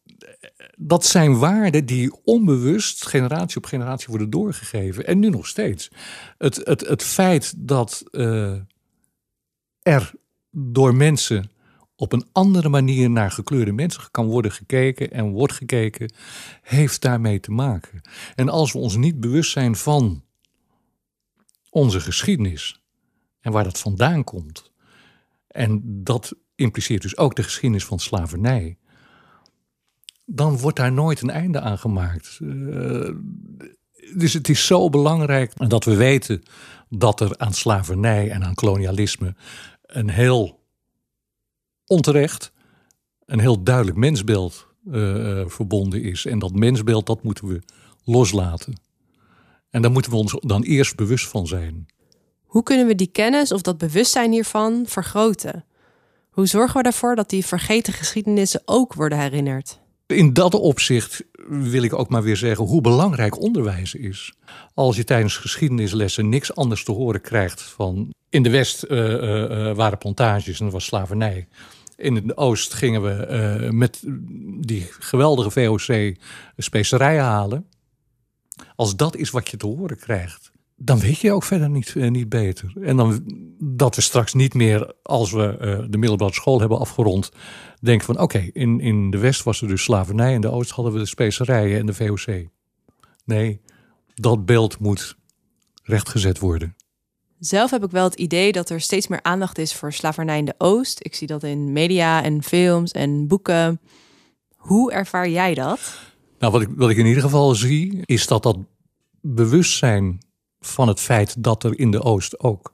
dat 0.78 1.06
zijn 1.06 1.38
waarden 1.40 1.86
die 1.86 2.24
onbewust 2.24 3.06
generatie 3.06 3.58
op 3.58 3.66
generatie 3.66 4.08
worden 4.08 4.30
doorgegeven. 4.30 5.08
En 5.08 5.20
nu 5.20 5.30
nog 5.30 5.48
steeds. 5.48 5.92
Het, 6.38 6.56
het, 6.56 6.82
het 6.88 7.04
feit 7.04 7.54
dat 7.58 8.04
uh, 8.12 8.56
er 9.82 10.12
door 10.52 10.96
mensen 10.96 11.52
op 11.96 12.14
een 12.14 12.26
andere 12.32 12.70
manier 12.70 13.10
naar 13.10 13.32
gekleurde 13.32 13.72
mensen 13.72 14.04
kan 14.12 14.26
worden 14.26 14.52
gekeken 14.52 15.12
en 15.12 15.32
wordt 15.32 15.54
gekeken, 15.54 16.14
heeft 16.62 17.02
daarmee 17.02 17.40
te 17.40 17.52
maken. 17.52 18.02
En 18.36 18.50
als 18.50 18.72
we 18.72 18.80
ons 18.80 18.96
niet 18.96 19.20
bewust 19.20 19.52
zijn 19.52 19.76
van 19.76 20.24
onze 21.70 22.00
geschiedenis 22.00 22.83
en 23.44 23.52
waar 23.52 23.64
dat 23.64 23.80
vandaan 23.80 24.24
komt, 24.24 24.72
en 25.48 25.82
dat 26.04 26.36
impliceert 26.56 27.02
dus 27.02 27.18
ook 27.18 27.36
de 27.36 27.44
geschiedenis 27.44 27.86
van 27.86 28.00
slavernij, 28.00 28.78
dan 30.26 30.58
wordt 30.58 30.78
daar 30.78 30.92
nooit 30.92 31.22
een 31.22 31.30
einde 31.30 31.60
aan 31.60 31.78
gemaakt. 31.78 32.40
Uh, 32.42 33.10
dus 34.16 34.34
het 34.34 34.50
is 34.50 34.66
zo 34.66 34.90
belangrijk 34.90 35.70
dat 35.70 35.84
we 35.84 35.96
weten 35.96 36.44
dat 36.90 37.20
er 37.20 37.38
aan 37.38 37.54
slavernij 37.54 38.30
en 38.30 38.44
aan 38.44 38.54
kolonialisme 38.54 39.36
een 39.82 40.10
heel 40.10 40.60
onterecht, 41.86 42.52
een 43.26 43.40
heel 43.40 43.64
duidelijk 43.64 43.98
mensbeeld 43.98 44.68
uh, 44.86 45.48
verbonden 45.48 46.02
is. 46.02 46.26
En 46.26 46.40
dat 46.40 46.54
mensbeeld, 46.54 47.06
dat 47.06 47.24
moeten 47.24 47.48
we 47.48 47.62
loslaten. 48.04 48.82
En 49.70 49.82
daar 49.82 49.92
moeten 49.92 50.12
we 50.12 50.18
ons 50.18 50.36
dan 50.40 50.64
eerst 50.64 50.96
bewust 50.96 51.28
van 51.28 51.48
zijn. 51.48 51.86
Hoe 52.54 52.64
kunnen 52.64 52.88
we 52.88 52.96
die 52.96 53.08
kennis 53.08 53.52
of 53.52 53.62
dat 53.62 53.78
bewustzijn 53.78 54.32
hiervan 54.32 54.84
vergroten? 54.88 55.66
Hoe 56.30 56.48
zorgen 56.48 56.82
we 56.82 56.88
ervoor 56.88 57.16
dat 57.16 57.30
die 57.30 57.46
vergeten 57.46 57.94
geschiedenissen 57.94 58.62
ook 58.66 58.94
worden 58.94 59.20
herinnerd? 59.20 59.80
In 60.08 60.34
dat 60.34 60.54
opzicht 60.54 61.24
wil 61.48 61.84
ik 61.84 61.94
ook 61.94 62.10
maar 62.10 62.24
weer 62.24 62.38
zeggen 62.38 62.66
hoe 62.66 62.82
belangrijk 62.82 63.42
onderwijs 63.42 63.94
is. 63.94 64.34
Als 64.74 64.96
je 64.96 65.04
tijdens 65.04 65.38
geschiedenislessen 65.38 66.30
niks 66.30 66.56
anders 66.56 66.84
te 66.84 66.92
horen 66.92 67.22
krijgt 67.22 67.62
van. 67.62 68.14
In 68.30 68.44
de 68.44 68.50
West 68.50 68.86
uh, 68.88 69.00
uh, 69.00 69.76
waren 69.76 69.98
plantages 69.98 70.60
en 70.60 70.66
er 70.66 70.72
was 70.72 70.86
slavernij. 70.86 71.48
In 71.96 72.14
de 72.14 72.38
Oost 72.38 72.74
gingen 72.74 73.02
we 73.02 73.68
met 73.72 74.02
die 74.60 74.88
geweldige 75.00 75.52
VOC 75.52 76.16
specerijen 76.58 77.24
halen. 77.24 77.66
Als 78.76 78.96
dat 78.96 79.16
is 79.16 79.30
wat 79.30 79.50
je 79.50 79.58
te 79.58 79.66
horen 79.68 79.98
krijgt, 79.98 80.52
dan 80.86 81.00
weet 81.00 81.20
je 81.20 81.32
ook 81.32 81.44
verder 81.44 81.70
niet, 81.70 81.94
uh, 81.94 82.10
niet 82.10 82.30
beter. 82.30 82.74
En 82.82 82.98
dan 82.98 83.24
dat 83.60 83.96
we 83.96 84.02
straks 84.02 84.34
niet 84.34 84.54
meer, 84.54 84.94
als 85.02 85.32
we 85.32 85.58
uh, 85.62 85.86
de 85.90 85.98
middelbare 85.98 86.34
school 86.34 86.60
hebben 86.60 86.80
afgerond, 86.80 87.32
denken 87.80 88.06
van 88.06 88.16
oké, 88.16 88.24
okay, 88.24 88.50
in, 88.54 88.80
in 88.80 89.12
de 89.12 89.18
West 89.18 89.44
was 89.44 89.62
er 89.62 89.68
dus 89.68 89.84
slavernij, 89.84 90.34
in 90.34 90.42
de 90.42 90.52
Oost 90.52 90.72
hadden 90.72 90.94
we 90.94 91.00
de 91.00 91.06
specerijen 91.06 91.80
en 91.80 91.86
de 91.86 91.94
VOC. 91.94 92.48
Nee, 93.26 93.62
dat 94.14 94.46
beeld 94.46 94.80
moet 94.80 95.18
rechtgezet 95.84 96.40
worden. 96.40 96.76
Zelf 97.40 97.72
heb 97.72 97.84
ik 97.84 97.92
wel 97.92 98.04
het 98.04 98.16
idee 98.16 98.52
dat 98.52 98.70
er 98.70 98.82
steeds 98.82 99.08
meer 99.08 99.24
aandacht 99.24 99.58
is 99.58 99.74
voor 99.74 99.94
slavernij 99.94 100.38
in 100.38 100.46
de 100.46 100.56
Oost. 100.58 101.06
Ik 101.06 101.16
zie 101.16 101.28
dat 101.28 101.44
in 101.44 101.74
media 101.74 102.24
en 102.24 102.44
films 102.44 102.92
en 102.92 103.28
boeken. 103.28 103.82
Hoe 104.56 104.92
ervaar 104.92 105.30
jij 105.30 105.54
dat? 105.54 105.80
Nou, 106.40 106.52
wat 106.52 106.62
ik, 106.62 106.70
wat 106.76 106.90
ik 106.90 106.98
in 106.98 107.06
ieder 107.06 107.24
geval 107.24 107.56
zie, 107.56 108.02
is 108.06 108.28
dat 108.28 108.44
dat 108.44 108.58
bewustzijn 109.22 110.20
van 110.66 110.88
het 110.88 111.00
feit 111.00 111.44
dat 111.44 111.64
er 111.64 111.80
in 111.80 111.92
de 111.92 112.02
Oost 112.02 112.40
ook 112.40 112.74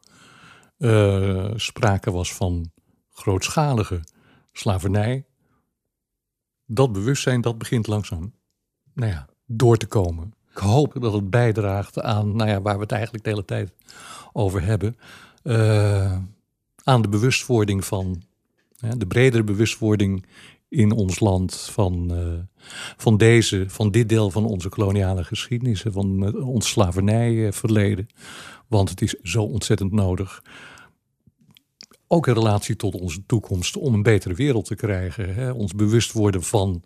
uh, 0.78 1.52
sprake 1.56 2.12
was 2.12 2.34
van 2.34 2.72
grootschalige 3.10 4.04
slavernij. 4.52 5.26
Dat 6.66 6.92
bewustzijn, 6.92 7.42
dat 7.42 7.58
begint 7.58 7.88
langzaam 7.88 8.34
nou 8.94 9.12
ja, 9.12 9.28
door 9.46 9.78
te 9.78 9.88
komen. 9.88 10.34
Ik 10.52 10.58
hoop 10.58 10.96
dat 11.02 11.14
het 11.14 11.30
bijdraagt 11.30 12.02
aan, 12.02 12.36
nou 12.36 12.50
ja, 12.50 12.62
waar 12.62 12.76
we 12.76 12.82
het 12.82 12.92
eigenlijk 12.92 13.24
de 13.24 13.30
hele 13.30 13.46
tijd 13.46 13.72
over 14.32 14.64
hebben, 14.64 14.98
uh, 15.44 16.18
aan 16.84 17.02
de 17.02 17.10
bewustwording 17.10 17.86
van, 17.86 18.24
de 18.98 19.08
bredere 19.08 19.44
bewustwording 19.44 20.26
in 20.70 20.92
ons 20.92 21.20
land 21.20 21.56
van, 21.56 22.14
uh, 22.14 22.40
van, 22.98 23.18
deze, 23.18 23.66
van 23.68 23.92
dit 23.92 24.10
deel 24.10 24.32
van 24.32 24.46
onze 24.46 24.70
koloniale 24.70 25.24
geschiedenis, 25.24 25.84
van 25.88 26.28
uh, 26.28 26.48
ons 26.48 26.70
slavernijverleden. 26.70 28.08
Want 28.68 28.90
het 28.90 29.02
is 29.02 29.16
zo 29.24 29.44
ontzettend 29.44 29.92
nodig. 29.92 30.44
Ook 32.08 32.28
in 32.28 32.34
relatie 32.34 32.76
tot 32.76 32.96
onze 32.96 33.26
toekomst 33.26 33.78
om 33.78 33.94
een 33.94 34.04
betere 34.04 34.34
wereld 34.34 34.66
te 34.66 34.76
krijgen. 34.76 35.36
Hè? 35.36 35.52
Ons 35.52 35.74
bewust 35.74 36.12
worden 36.12 36.44
van, 36.44 36.84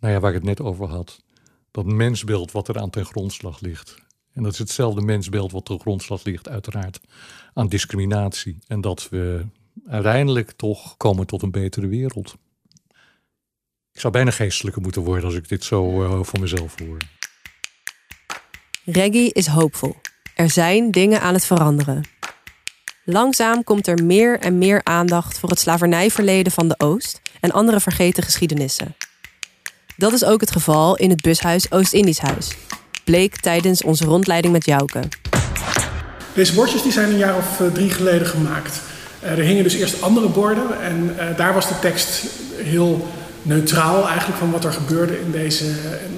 nou 0.00 0.14
ja, 0.14 0.20
waar 0.20 0.30
ik 0.30 0.36
het 0.36 0.46
net 0.46 0.60
over 0.60 0.88
had. 0.88 1.22
Dat 1.70 1.86
mensbeeld 1.86 2.52
wat 2.52 2.68
er 2.68 2.78
aan 2.78 2.90
ten 2.90 3.04
grondslag 3.04 3.60
ligt. 3.60 3.94
En 4.32 4.42
dat 4.42 4.52
is 4.52 4.58
hetzelfde 4.58 5.00
mensbeeld 5.00 5.52
wat 5.52 5.64
ten 5.64 5.80
grondslag 5.80 6.24
ligt, 6.24 6.48
uiteraard, 6.48 7.00
aan 7.54 7.68
discriminatie. 7.68 8.58
En 8.66 8.80
dat 8.80 9.08
we 9.08 9.46
uiteindelijk 9.86 10.50
toch 10.50 10.96
komen 10.96 11.26
tot 11.26 11.42
een 11.42 11.50
betere 11.50 11.86
wereld. 11.86 12.36
Ik 13.92 14.00
zou 14.00 14.12
bijna 14.12 14.30
geestelijker 14.30 14.82
moeten 14.82 15.02
worden 15.02 15.24
als 15.24 15.34
ik 15.34 15.48
dit 15.48 15.64
zo 15.64 16.02
uh, 16.02 16.18
voor 16.22 16.40
mezelf 16.40 16.74
hoor. 16.78 16.96
Reggie 18.84 19.32
is 19.32 19.46
hoopvol. 19.46 19.96
Er 20.34 20.50
zijn 20.50 20.90
dingen 20.90 21.20
aan 21.20 21.34
het 21.34 21.44
veranderen. 21.44 22.04
Langzaam 23.04 23.64
komt 23.64 23.86
er 23.86 24.04
meer 24.04 24.38
en 24.38 24.58
meer 24.58 24.80
aandacht 24.84 25.38
voor 25.38 25.48
het 25.48 25.58
slavernijverleden 25.58 26.52
van 26.52 26.68
de 26.68 26.74
Oost 26.78 27.20
en 27.40 27.50
andere 27.50 27.80
vergeten 27.80 28.22
geschiedenissen. 28.22 28.96
Dat 29.96 30.12
is 30.12 30.24
ook 30.24 30.40
het 30.40 30.50
geval 30.50 30.96
in 30.96 31.10
het 31.10 31.22
bushuis 31.22 31.72
Oost-Indisch 31.72 32.18
Huis. 32.18 32.56
Bleek 33.04 33.36
tijdens 33.36 33.82
onze 33.82 34.04
rondleiding 34.04 34.52
met 34.52 34.64
Jouke. 34.64 35.00
Deze 36.34 36.54
bordjes 36.54 36.82
die 36.82 36.92
zijn 36.92 37.10
een 37.10 37.18
jaar 37.18 37.36
of 37.36 37.62
drie 37.72 37.90
geleden 37.90 38.26
gemaakt. 38.26 38.80
Uh, 39.22 39.30
er 39.30 39.38
hingen 39.38 39.62
dus 39.62 39.74
eerst 39.74 40.02
andere 40.02 40.28
borden 40.28 40.80
en 40.80 41.16
daar 41.36 41.54
was 41.54 41.68
de 41.68 41.78
tekst 41.78 42.26
heel 42.56 43.08
neutraal 43.42 44.08
eigenlijk 44.08 44.38
van 44.38 44.50
wat 44.50 44.64
er 44.64 44.72
gebeurde 44.72 45.20
in 45.20 45.30
deze, 45.30 45.64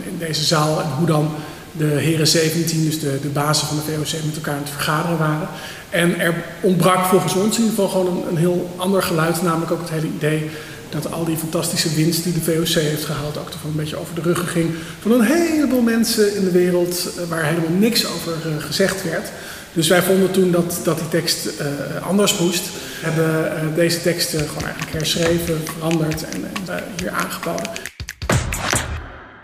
in 0.04 0.16
deze 0.18 0.44
zaal 0.44 0.80
en 0.80 0.88
hoe 0.98 1.06
dan 1.06 1.30
de 1.72 1.84
heren 1.84 2.26
17, 2.26 2.84
dus 2.84 3.00
de, 3.00 3.18
de 3.22 3.28
bazen 3.28 3.66
van 3.66 3.76
de 3.76 3.82
VOC, 3.82 4.24
met 4.24 4.34
elkaar 4.34 4.54
aan 4.54 4.60
het 4.60 4.70
vergaderen 4.70 5.18
waren. 5.18 5.48
En 5.90 6.20
er 6.20 6.44
ontbrak 6.60 7.04
volgens 7.04 7.34
ons 7.34 7.56
in 7.56 7.64
ieder 7.64 7.68
geval 7.68 7.88
gewoon 7.88 8.06
een, 8.06 8.28
een 8.28 8.36
heel 8.36 8.70
ander 8.76 9.02
geluid, 9.02 9.42
namelijk 9.42 9.70
ook 9.70 9.80
het 9.80 9.90
hele 9.90 10.06
idee 10.16 10.50
dat 10.92 11.12
al 11.12 11.24
die 11.24 11.36
fantastische 11.36 11.94
winst 11.94 12.24
die 12.24 12.32
de 12.32 12.40
VOC 12.40 12.82
heeft 12.82 13.04
gehaald 13.04 13.38
ook 13.38 13.50
toch 13.50 13.64
een 13.64 13.76
beetje 13.76 13.96
over 13.96 14.14
de 14.14 14.20
ruggen 14.20 14.48
ging 14.48 14.70
van 15.00 15.12
een 15.12 15.22
heleboel 15.22 15.80
mensen 15.80 16.36
in 16.36 16.44
de 16.44 16.50
wereld 16.50 17.08
waar 17.28 17.44
helemaal 17.44 17.78
niks 17.78 18.06
over 18.06 18.32
gezegd 18.58 19.02
werd. 19.02 19.28
Dus 19.72 19.88
wij 19.88 20.02
vonden 20.02 20.30
toen 20.30 20.50
dat, 20.50 20.80
dat 20.84 20.98
die 20.98 21.08
tekst 21.08 21.46
uh, 21.46 22.06
anders 22.06 22.38
moest. 22.38 22.62
Hebben 23.02 23.64
uh, 23.68 23.74
deze 23.74 24.00
tekst 24.00 24.34
uh, 24.34 24.40
gewoon 24.40 24.62
eigenlijk 24.62 24.92
herschreven, 24.92 25.66
veranderd 25.66 26.22
en, 26.22 26.44
en 26.44 26.84
hier 26.96 27.10
aangeboden. 27.10 27.72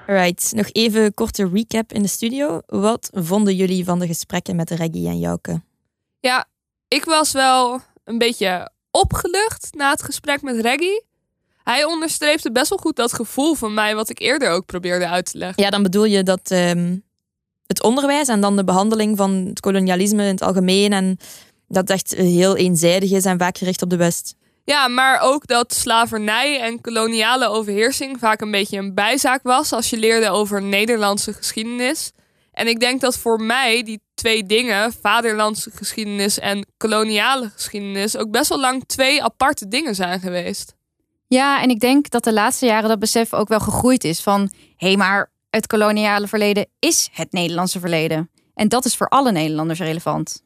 Alright, 0.06 0.52
nog 0.54 0.68
even 0.72 1.02
een 1.04 1.14
korte 1.14 1.48
recap 1.52 1.92
in 1.92 2.02
de 2.02 2.08
studio. 2.08 2.60
Wat 2.66 3.10
vonden 3.12 3.56
jullie 3.56 3.84
van 3.84 3.98
de 3.98 4.06
gesprekken 4.06 4.56
met 4.56 4.70
Reggie 4.70 5.08
en 5.08 5.18
Jouke? 5.18 5.62
Ja, 6.20 6.46
ik 6.88 7.04
was 7.04 7.32
wel 7.32 7.80
een 8.04 8.18
beetje 8.18 8.70
opgelucht 8.90 9.68
na 9.70 9.90
het 9.90 10.02
gesprek 10.02 10.42
met 10.42 10.60
Reggie. 10.60 11.04
Hij 11.64 11.84
onderstreepte 11.84 12.52
best 12.52 12.68
wel 12.68 12.78
goed 12.78 12.96
dat 12.96 13.12
gevoel 13.12 13.54
van 13.54 13.74
mij, 13.74 13.94
wat 13.94 14.10
ik 14.10 14.20
eerder 14.20 14.50
ook 14.50 14.66
probeerde 14.66 15.08
uit 15.08 15.30
te 15.30 15.38
leggen. 15.38 15.62
Ja, 15.62 15.70
dan 15.70 15.82
bedoel 15.82 16.04
je 16.04 16.22
dat 16.22 16.50
um, 16.50 17.04
het 17.66 17.82
onderwijs 17.82 18.28
en 18.28 18.40
dan 18.40 18.56
de 18.56 18.64
behandeling 18.64 19.16
van 19.16 19.30
het 19.30 19.60
kolonialisme 19.60 20.22
in 20.22 20.28
het 20.28 20.42
algemeen 20.42 20.92
en 20.92 21.18
dat 21.68 21.90
echt 21.90 22.14
heel 22.14 22.56
eenzijdig 22.56 23.10
is 23.10 23.24
en 23.24 23.38
vaak 23.38 23.58
gericht 23.58 23.82
op 23.82 23.90
de 23.90 23.96
West. 23.96 24.34
Ja, 24.64 24.88
maar 24.88 25.20
ook 25.20 25.46
dat 25.46 25.74
slavernij 25.74 26.60
en 26.60 26.80
koloniale 26.80 27.48
overheersing 27.48 28.18
vaak 28.18 28.40
een 28.40 28.50
beetje 28.50 28.78
een 28.78 28.94
bijzaak 28.94 29.42
was 29.42 29.72
als 29.72 29.90
je 29.90 29.96
leerde 29.96 30.30
over 30.30 30.62
Nederlandse 30.62 31.32
geschiedenis. 31.32 32.12
En 32.52 32.66
ik 32.66 32.80
denk 32.80 33.00
dat 33.00 33.18
voor 33.18 33.40
mij 33.40 33.82
die 33.82 34.00
twee 34.14 34.46
dingen, 34.46 34.92
vaderlandse 34.92 35.70
geschiedenis 35.74 36.38
en 36.38 36.66
koloniale 36.76 37.50
geschiedenis, 37.50 38.16
ook 38.16 38.30
best 38.30 38.48
wel 38.48 38.60
lang 38.60 38.84
twee 38.86 39.22
aparte 39.22 39.68
dingen 39.68 39.94
zijn 39.94 40.20
geweest. 40.20 40.74
Ja, 41.26 41.62
en 41.62 41.70
ik 41.70 41.80
denk 41.80 42.10
dat 42.10 42.24
de 42.24 42.32
laatste 42.32 42.66
jaren 42.66 42.88
dat 42.88 42.98
besef 42.98 43.34
ook 43.34 43.48
wel 43.48 43.60
gegroeid 43.60 44.04
is 44.04 44.20
van 44.20 44.40
hé, 44.76 44.86
hey, 44.86 44.96
maar 44.96 45.30
het 45.50 45.66
koloniale 45.66 46.28
verleden 46.28 46.66
is 46.78 47.08
het 47.12 47.32
Nederlandse 47.32 47.80
verleden. 47.80 48.30
En 48.54 48.68
dat 48.68 48.84
is 48.84 48.96
voor 48.96 49.08
alle 49.08 49.32
Nederlanders 49.32 49.78
relevant. 49.78 50.42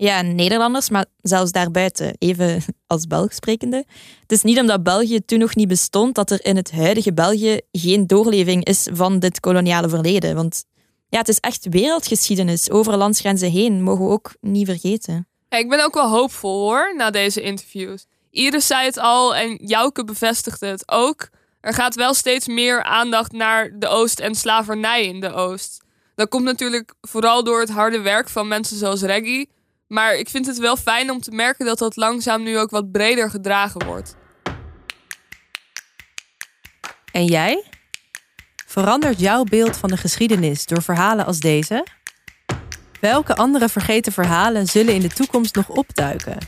Ja, 0.00 0.22
Nederlanders, 0.22 0.90
maar 0.90 1.04
zelfs 1.22 1.52
daarbuiten, 1.52 2.14
even 2.18 2.62
als 2.86 3.06
Belg 3.06 3.32
sprekende. 3.32 3.84
Het 4.20 4.32
is 4.32 4.42
niet 4.42 4.58
omdat 4.58 4.82
België 4.82 5.24
toen 5.24 5.38
nog 5.38 5.54
niet 5.54 5.68
bestond 5.68 6.14
dat 6.14 6.30
er 6.30 6.44
in 6.44 6.56
het 6.56 6.70
huidige 6.70 7.12
België 7.12 7.60
geen 7.72 8.06
doorleving 8.06 8.64
is 8.64 8.88
van 8.92 9.18
dit 9.18 9.40
koloniale 9.40 9.88
verleden. 9.88 10.34
Want 10.34 10.64
ja, 11.08 11.18
het 11.18 11.28
is 11.28 11.40
echt 11.40 11.66
wereldgeschiedenis 11.70 12.70
over 12.70 12.96
landsgrenzen 12.96 13.50
heen, 13.50 13.82
mogen 13.82 14.04
we 14.04 14.10
ook 14.10 14.34
niet 14.40 14.66
vergeten. 14.66 15.28
Ik 15.48 15.68
ben 15.68 15.84
ook 15.84 15.94
wel 15.94 16.10
hoopvol 16.10 16.60
hoor, 16.60 16.94
na 16.96 17.10
deze 17.10 17.40
interviews. 17.40 18.06
Iris 18.30 18.66
zei 18.66 18.84
het 18.84 18.98
al 18.98 19.36
en 19.36 19.54
Jouke 19.54 20.04
bevestigde 20.04 20.66
het 20.66 20.90
ook. 20.90 21.28
er 21.60 21.74
gaat 21.74 21.94
wel 21.94 22.14
steeds 22.14 22.46
meer 22.46 22.82
aandacht 22.82 23.32
naar 23.32 23.78
de 23.78 23.86
Oost 23.86 24.20
en 24.20 24.34
slavernij 24.34 25.04
in 25.04 25.20
de 25.20 25.32
Oost. 25.32 25.82
Dat 26.14 26.28
komt 26.28 26.44
natuurlijk 26.44 26.94
vooral 27.00 27.44
door 27.44 27.60
het 27.60 27.70
harde 27.70 28.00
werk 28.00 28.28
van 28.28 28.48
mensen 28.48 28.76
zoals 28.76 29.02
Reggie. 29.02 29.56
Maar 29.88 30.14
ik 30.14 30.28
vind 30.28 30.46
het 30.46 30.58
wel 30.58 30.76
fijn 30.76 31.10
om 31.10 31.20
te 31.20 31.30
merken 31.30 31.66
dat 31.66 31.78
dat 31.78 31.96
langzaam 31.96 32.42
nu 32.42 32.58
ook 32.58 32.70
wat 32.70 32.92
breder 32.92 33.30
gedragen 33.30 33.86
wordt. 33.86 34.16
En 37.12 37.24
jij? 37.24 37.64
Verandert 38.66 39.20
jouw 39.20 39.44
beeld 39.44 39.76
van 39.76 39.88
de 39.88 39.96
geschiedenis 39.96 40.66
door 40.66 40.82
verhalen 40.82 41.26
als 41.26 41.40
deze? 41.40 41.86
Welke 43.00 43.36
andere 43.36 43.68
vergeten 43.68 44.12
verhalen 44.12 44.66
zullen 44.66 44.94
in 44.94 45.00
de 45.00 45.08
toekomst 45.08 45.54
nog 45.54 45.68
opduiken? 45.68 46.38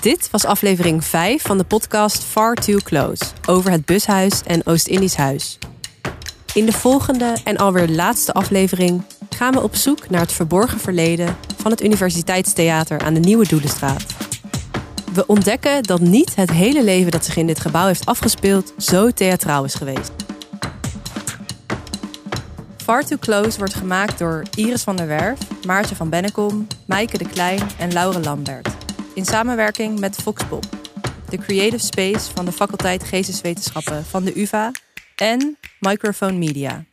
Dit 0.00 0.30
was 0.30 0.44
aflevering 0.44 1.04
5 1.04 1.42
van 1.42 1.58
de 1.58 1.64
podcast 1.64 2.24
Far 2.24 2.54
Too 2.54 2.78
Close 2.78 3.24
over 3.48 3.70
het 3.70 3.84
bushuis 3.84 4.42
en 4.42 4.66
Oost-Indisch 4.66 5.16
huis. 5.16 5.58
In 6.56 6.66
de 6.66 6.72
volgende 6.72 7.36
en 7.44 7.56
alweer 7.56 7.88
laatste 7.88 8.32
aflevering 8.32 9.02
gaan 9.30 9.52
we 9.52 9.62
op 9.62 9.74
zoek 9.74 10.10
naar 10.10 10.20
het 10.20 10.32
verborgen 10.32 10.80
verleden 10.80 11.36
van 11.56 11.70
het 11.70 11.82
Universiteitstheater 11.82 13.00
aan 13.00 13.14
de 13.14 13.20
Nieuwe 13.20 13.46
Doelenstraat. 13.46 14.06
We 15.14 15.26
ontdekken 15.26 15.82
dat 15.82 16.00
niet 16.00 16.34
het 16.34 16.50
hele 16.50 16.84
leven 16.84 17.10
dat 17.10 17.24
zich 17.24 17.36
in 17.36 17.46
dit 17.46 17.60
gebouw 17.60 17.86
heeft 17.86 18.06
afgespeeld 18.06 18.72
zo 18.78 19.10
theatraal 19.10 19.64
is 19.64 19.74
geweest. 19.74 20.12
Far 22.76 23.04
Too 23.04 23.18
Close 23.18 23.58
wordt 23.58 23.74
gemaakt 23.74 24.18
door 24.18 24.42
Iris 24.54 24.82
van 24.82 24.96
der 24.96 25.06
Werf, 25.06 25.38
Maartje 25.66 25.94
van 25.94 26.10
Bennekom, 26.10 26.66
Maaike 26.86 27.18
de 27.18 27.28
Klein 27.28 27.60
en 27.78 27.92
Laure 27.92 28.20
Lambert. 28.20 28.68
In 29.14 29.24
samenwerking 29.24 29.98
met 29.98 30.16
Foxpop, 30.16 30.64
de 31.28 31.38
creative 31.38 31.84
space 31.84 32.30
van 32.34 32.44
de 32.44 32.52
faculteit 32.52 33.04
Geesteswetenschappen 33.04 34.04
van 34.04 34.24
de 34.24 34.40
UvA 34.40 34.70
en 35.16 35.58
Microphone 35.80 36.32
Media. 36.32 36.84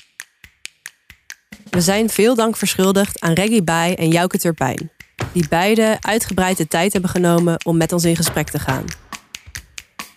We 1.70 1.82
zijn 1.82 2.10
veel 2.10 2.36
dank 2.36 2.56
verschuldigd 2.56 3.20
aan 3.20 3.34
Reggie 3.34 3.64
Bij 3.64 3.96
en 3.96 4.10
Jouke 4.10 4.38
Turpijn, 4.38 4.92
die 5.32 5.48
beide 5.48 5.98
uitgebreid 6.02 6.58
de 6.58 6.68
tijd 6.68 6.94
hebben 6.94 7.12
genomen 7.12 7.66
om 7.66 7.78
met 7.78 7.92
ons 7.92 8.04
in 8.04 8.16
gesprek 8.16 8.50
te 8.50 8.60
gaan. 8.60 8.86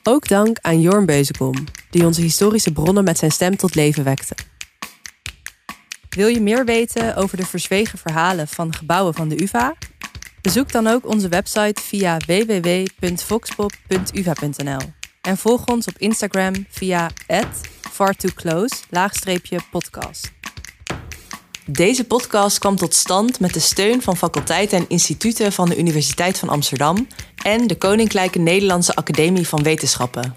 Ook 0.03 0.29
dank 0.29 0.59
aan 0.61 0.81
Jorn 0.81 1.07
Beuzekom, 1.07 1.55
die 1.90 2.05
onze 2.05 2.21
historische 2.21 2.73
bronnen 2.73 3.05
met 3.05 3.19
zijn 3.19 3.31
stem 3.31 3.57
tot 3.57 3.75
leven 3.75 4.05
wekte. 4.05 4.35
Wil 6.09 6.29
je 6.29 6.40
meer 6.40 6.64
weten 6.64 7.16
over 7.16 7.37
de 7.37 7.47
verzwegen 7.47 7.99
verhalen 7.99 8.49
van 8.49 8.75
gebouwen 8.75 9.14
van 9.14 9.29
de 9.29 9.42
UvA? 9.42 9.75
Bezoek 10.40 10.73
dan 10.73 10.87
ook 10.87 11.07
onze 11.07 11.29
website 11.29 11.83
via 11.83 12.16
www.voxpop.uva.nl 12.27 14.96
en 15.27 15.37
volg 15.37 15.65
ons 15.65 15.87
op 15.87 15.99
Instagram 15.99 16.67
via 16.69 17.11
fartooclose-podcast. 17.91 20.33
Deze 21.67 22.05
podcast 22.05 22.59
kwam 22.59 22.77
tot 22.77 22.95
stand 22.95 23.41
met 23.41 23.55
de 23.55 23.61
steun 23.61 24.03
van 24.03 24.17
faculteiten 24.17 24.79
en 24.79 24.85
instituten 24.89 25.53
van 25.53 25.69
de 25.69 25.79
Universiteit 25.79 26.39
van 26.39 26.49
Amsterdam 26.49 27.07
en 27.43 27.67
de 27.67 27.77
Koninklijke 27.77 28.39
Nederlandse 28.39 28.95
Academie 28.95 29.49
van 29.49 29.62
Wetenschappen. 29.62 30.35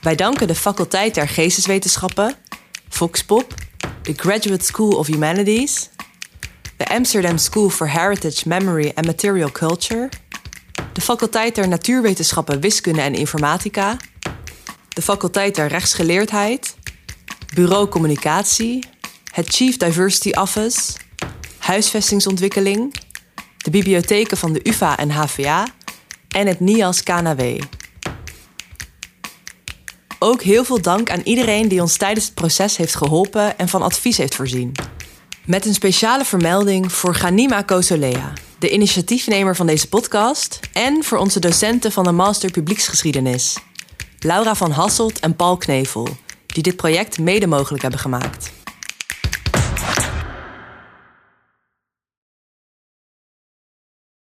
Wij 0.00 0.14
danken 0.14 0.46
de 0.46 0.54
faculteit 0.54 1.14
der 1.14 1.28
Geesteswetenschappen, 1.28 2.34
Foxpop, 2.88 3.54
de 4.02 4.12
Graduate 4.16 4.64
School 4.64 4.90
of 4.90 5.06
Humanities, 5.06 5.90
de 6.76 6.86
Amsterdam 6.86 7.38
School 7.38 7.68
for 7.68 7.90
Heritage, 7.90 8.48
Memory 8.48 8.92
and 8.94 9.06
Material 9.06 9.50
Culture, 9.50 10.08
de 10.92 11.00
faculteit 11.00 11.54
der 11.54 11.68
Natuurwetenschappen, 11.68 12.60
Wiskunde 12.60 13.00
en 13.00 13.14
Informatica, 13.14 13.96
de 15.00 15.06
faculteit 15.06 15.54
der 15.54 15.68
Rechtsgeleerdheid, 15.68 16.74
Bureau 17.54 17.88
Communicatie, 17.88 18.84
het 19.32 19.48
Chief 19.48 19.76
Diversity 19.76 20.30
Office, 20.30 20.92
Huisvestingsontwikkeling, 21.58 22.94
de 23.56 23.70
bibliotheken 23.70 24.36
van 24.36 24.52
de 24.52 24.60
UvA 24.62 24.96
en 24.96 25.10
HVA 25.10 25.66
en 26.28 26.46
het 26.46 26.60
NIAS 26.60 27.02
KNW. 27.02 27.60
Ook 30.18 30.42
heel 30.42 30.64
veel 30.64 30.82
dank 30.82 31.10
aan 31.10 31.20
iedereen 31.24 31.68
die 31.68 31.80
ons 31.80 31.96
tijdens 31.96 32.24
het 32.24 32.34
proces 32.34 32.76
heeft 32.76 32.94
geholpen 32.94 33.58
en 33.58 33.68
van 33.68 33.82
advies 33.82 34.16
heeft 34.16 34.34
voorzien. 34.34 34.72
Met 35.44 35.66
een 35.66 35.74
speciale 35.74 36.24
vermelding 36.24 36.92
voor 36.92 37.14
Ganima 37.14 37.62
Kosolea, 37.62 38.32
de 38.58 38.70
initiatiefnemer 38.70 39.56
van 39.56 39.66
deze 39.66 39.88
podcast, 39.88 40.60
en 40.72 41.04
voor 41.04 41.18
onze 41.18 41.40
docenten 41.40 41.92
van 41.92 42.04
de 42.04 42.12
Master 42.12 42.50
Publieksgeschiedenis, 42.50 43.56
Laura 44.22 44.54
van 44.54 44.70
Hasselt 44.70 45.20
en 45.20 45.36
Paul 45.36 45.56
Knevel, 45.56 46.08
die 46.46 46.62
dit 46.62 46.76
project 46.76 47.18
mede 47.18 47.46
mogelijk 47.46 47.82
hebben 47.82 48.00
gemaakt. 48.00 48.59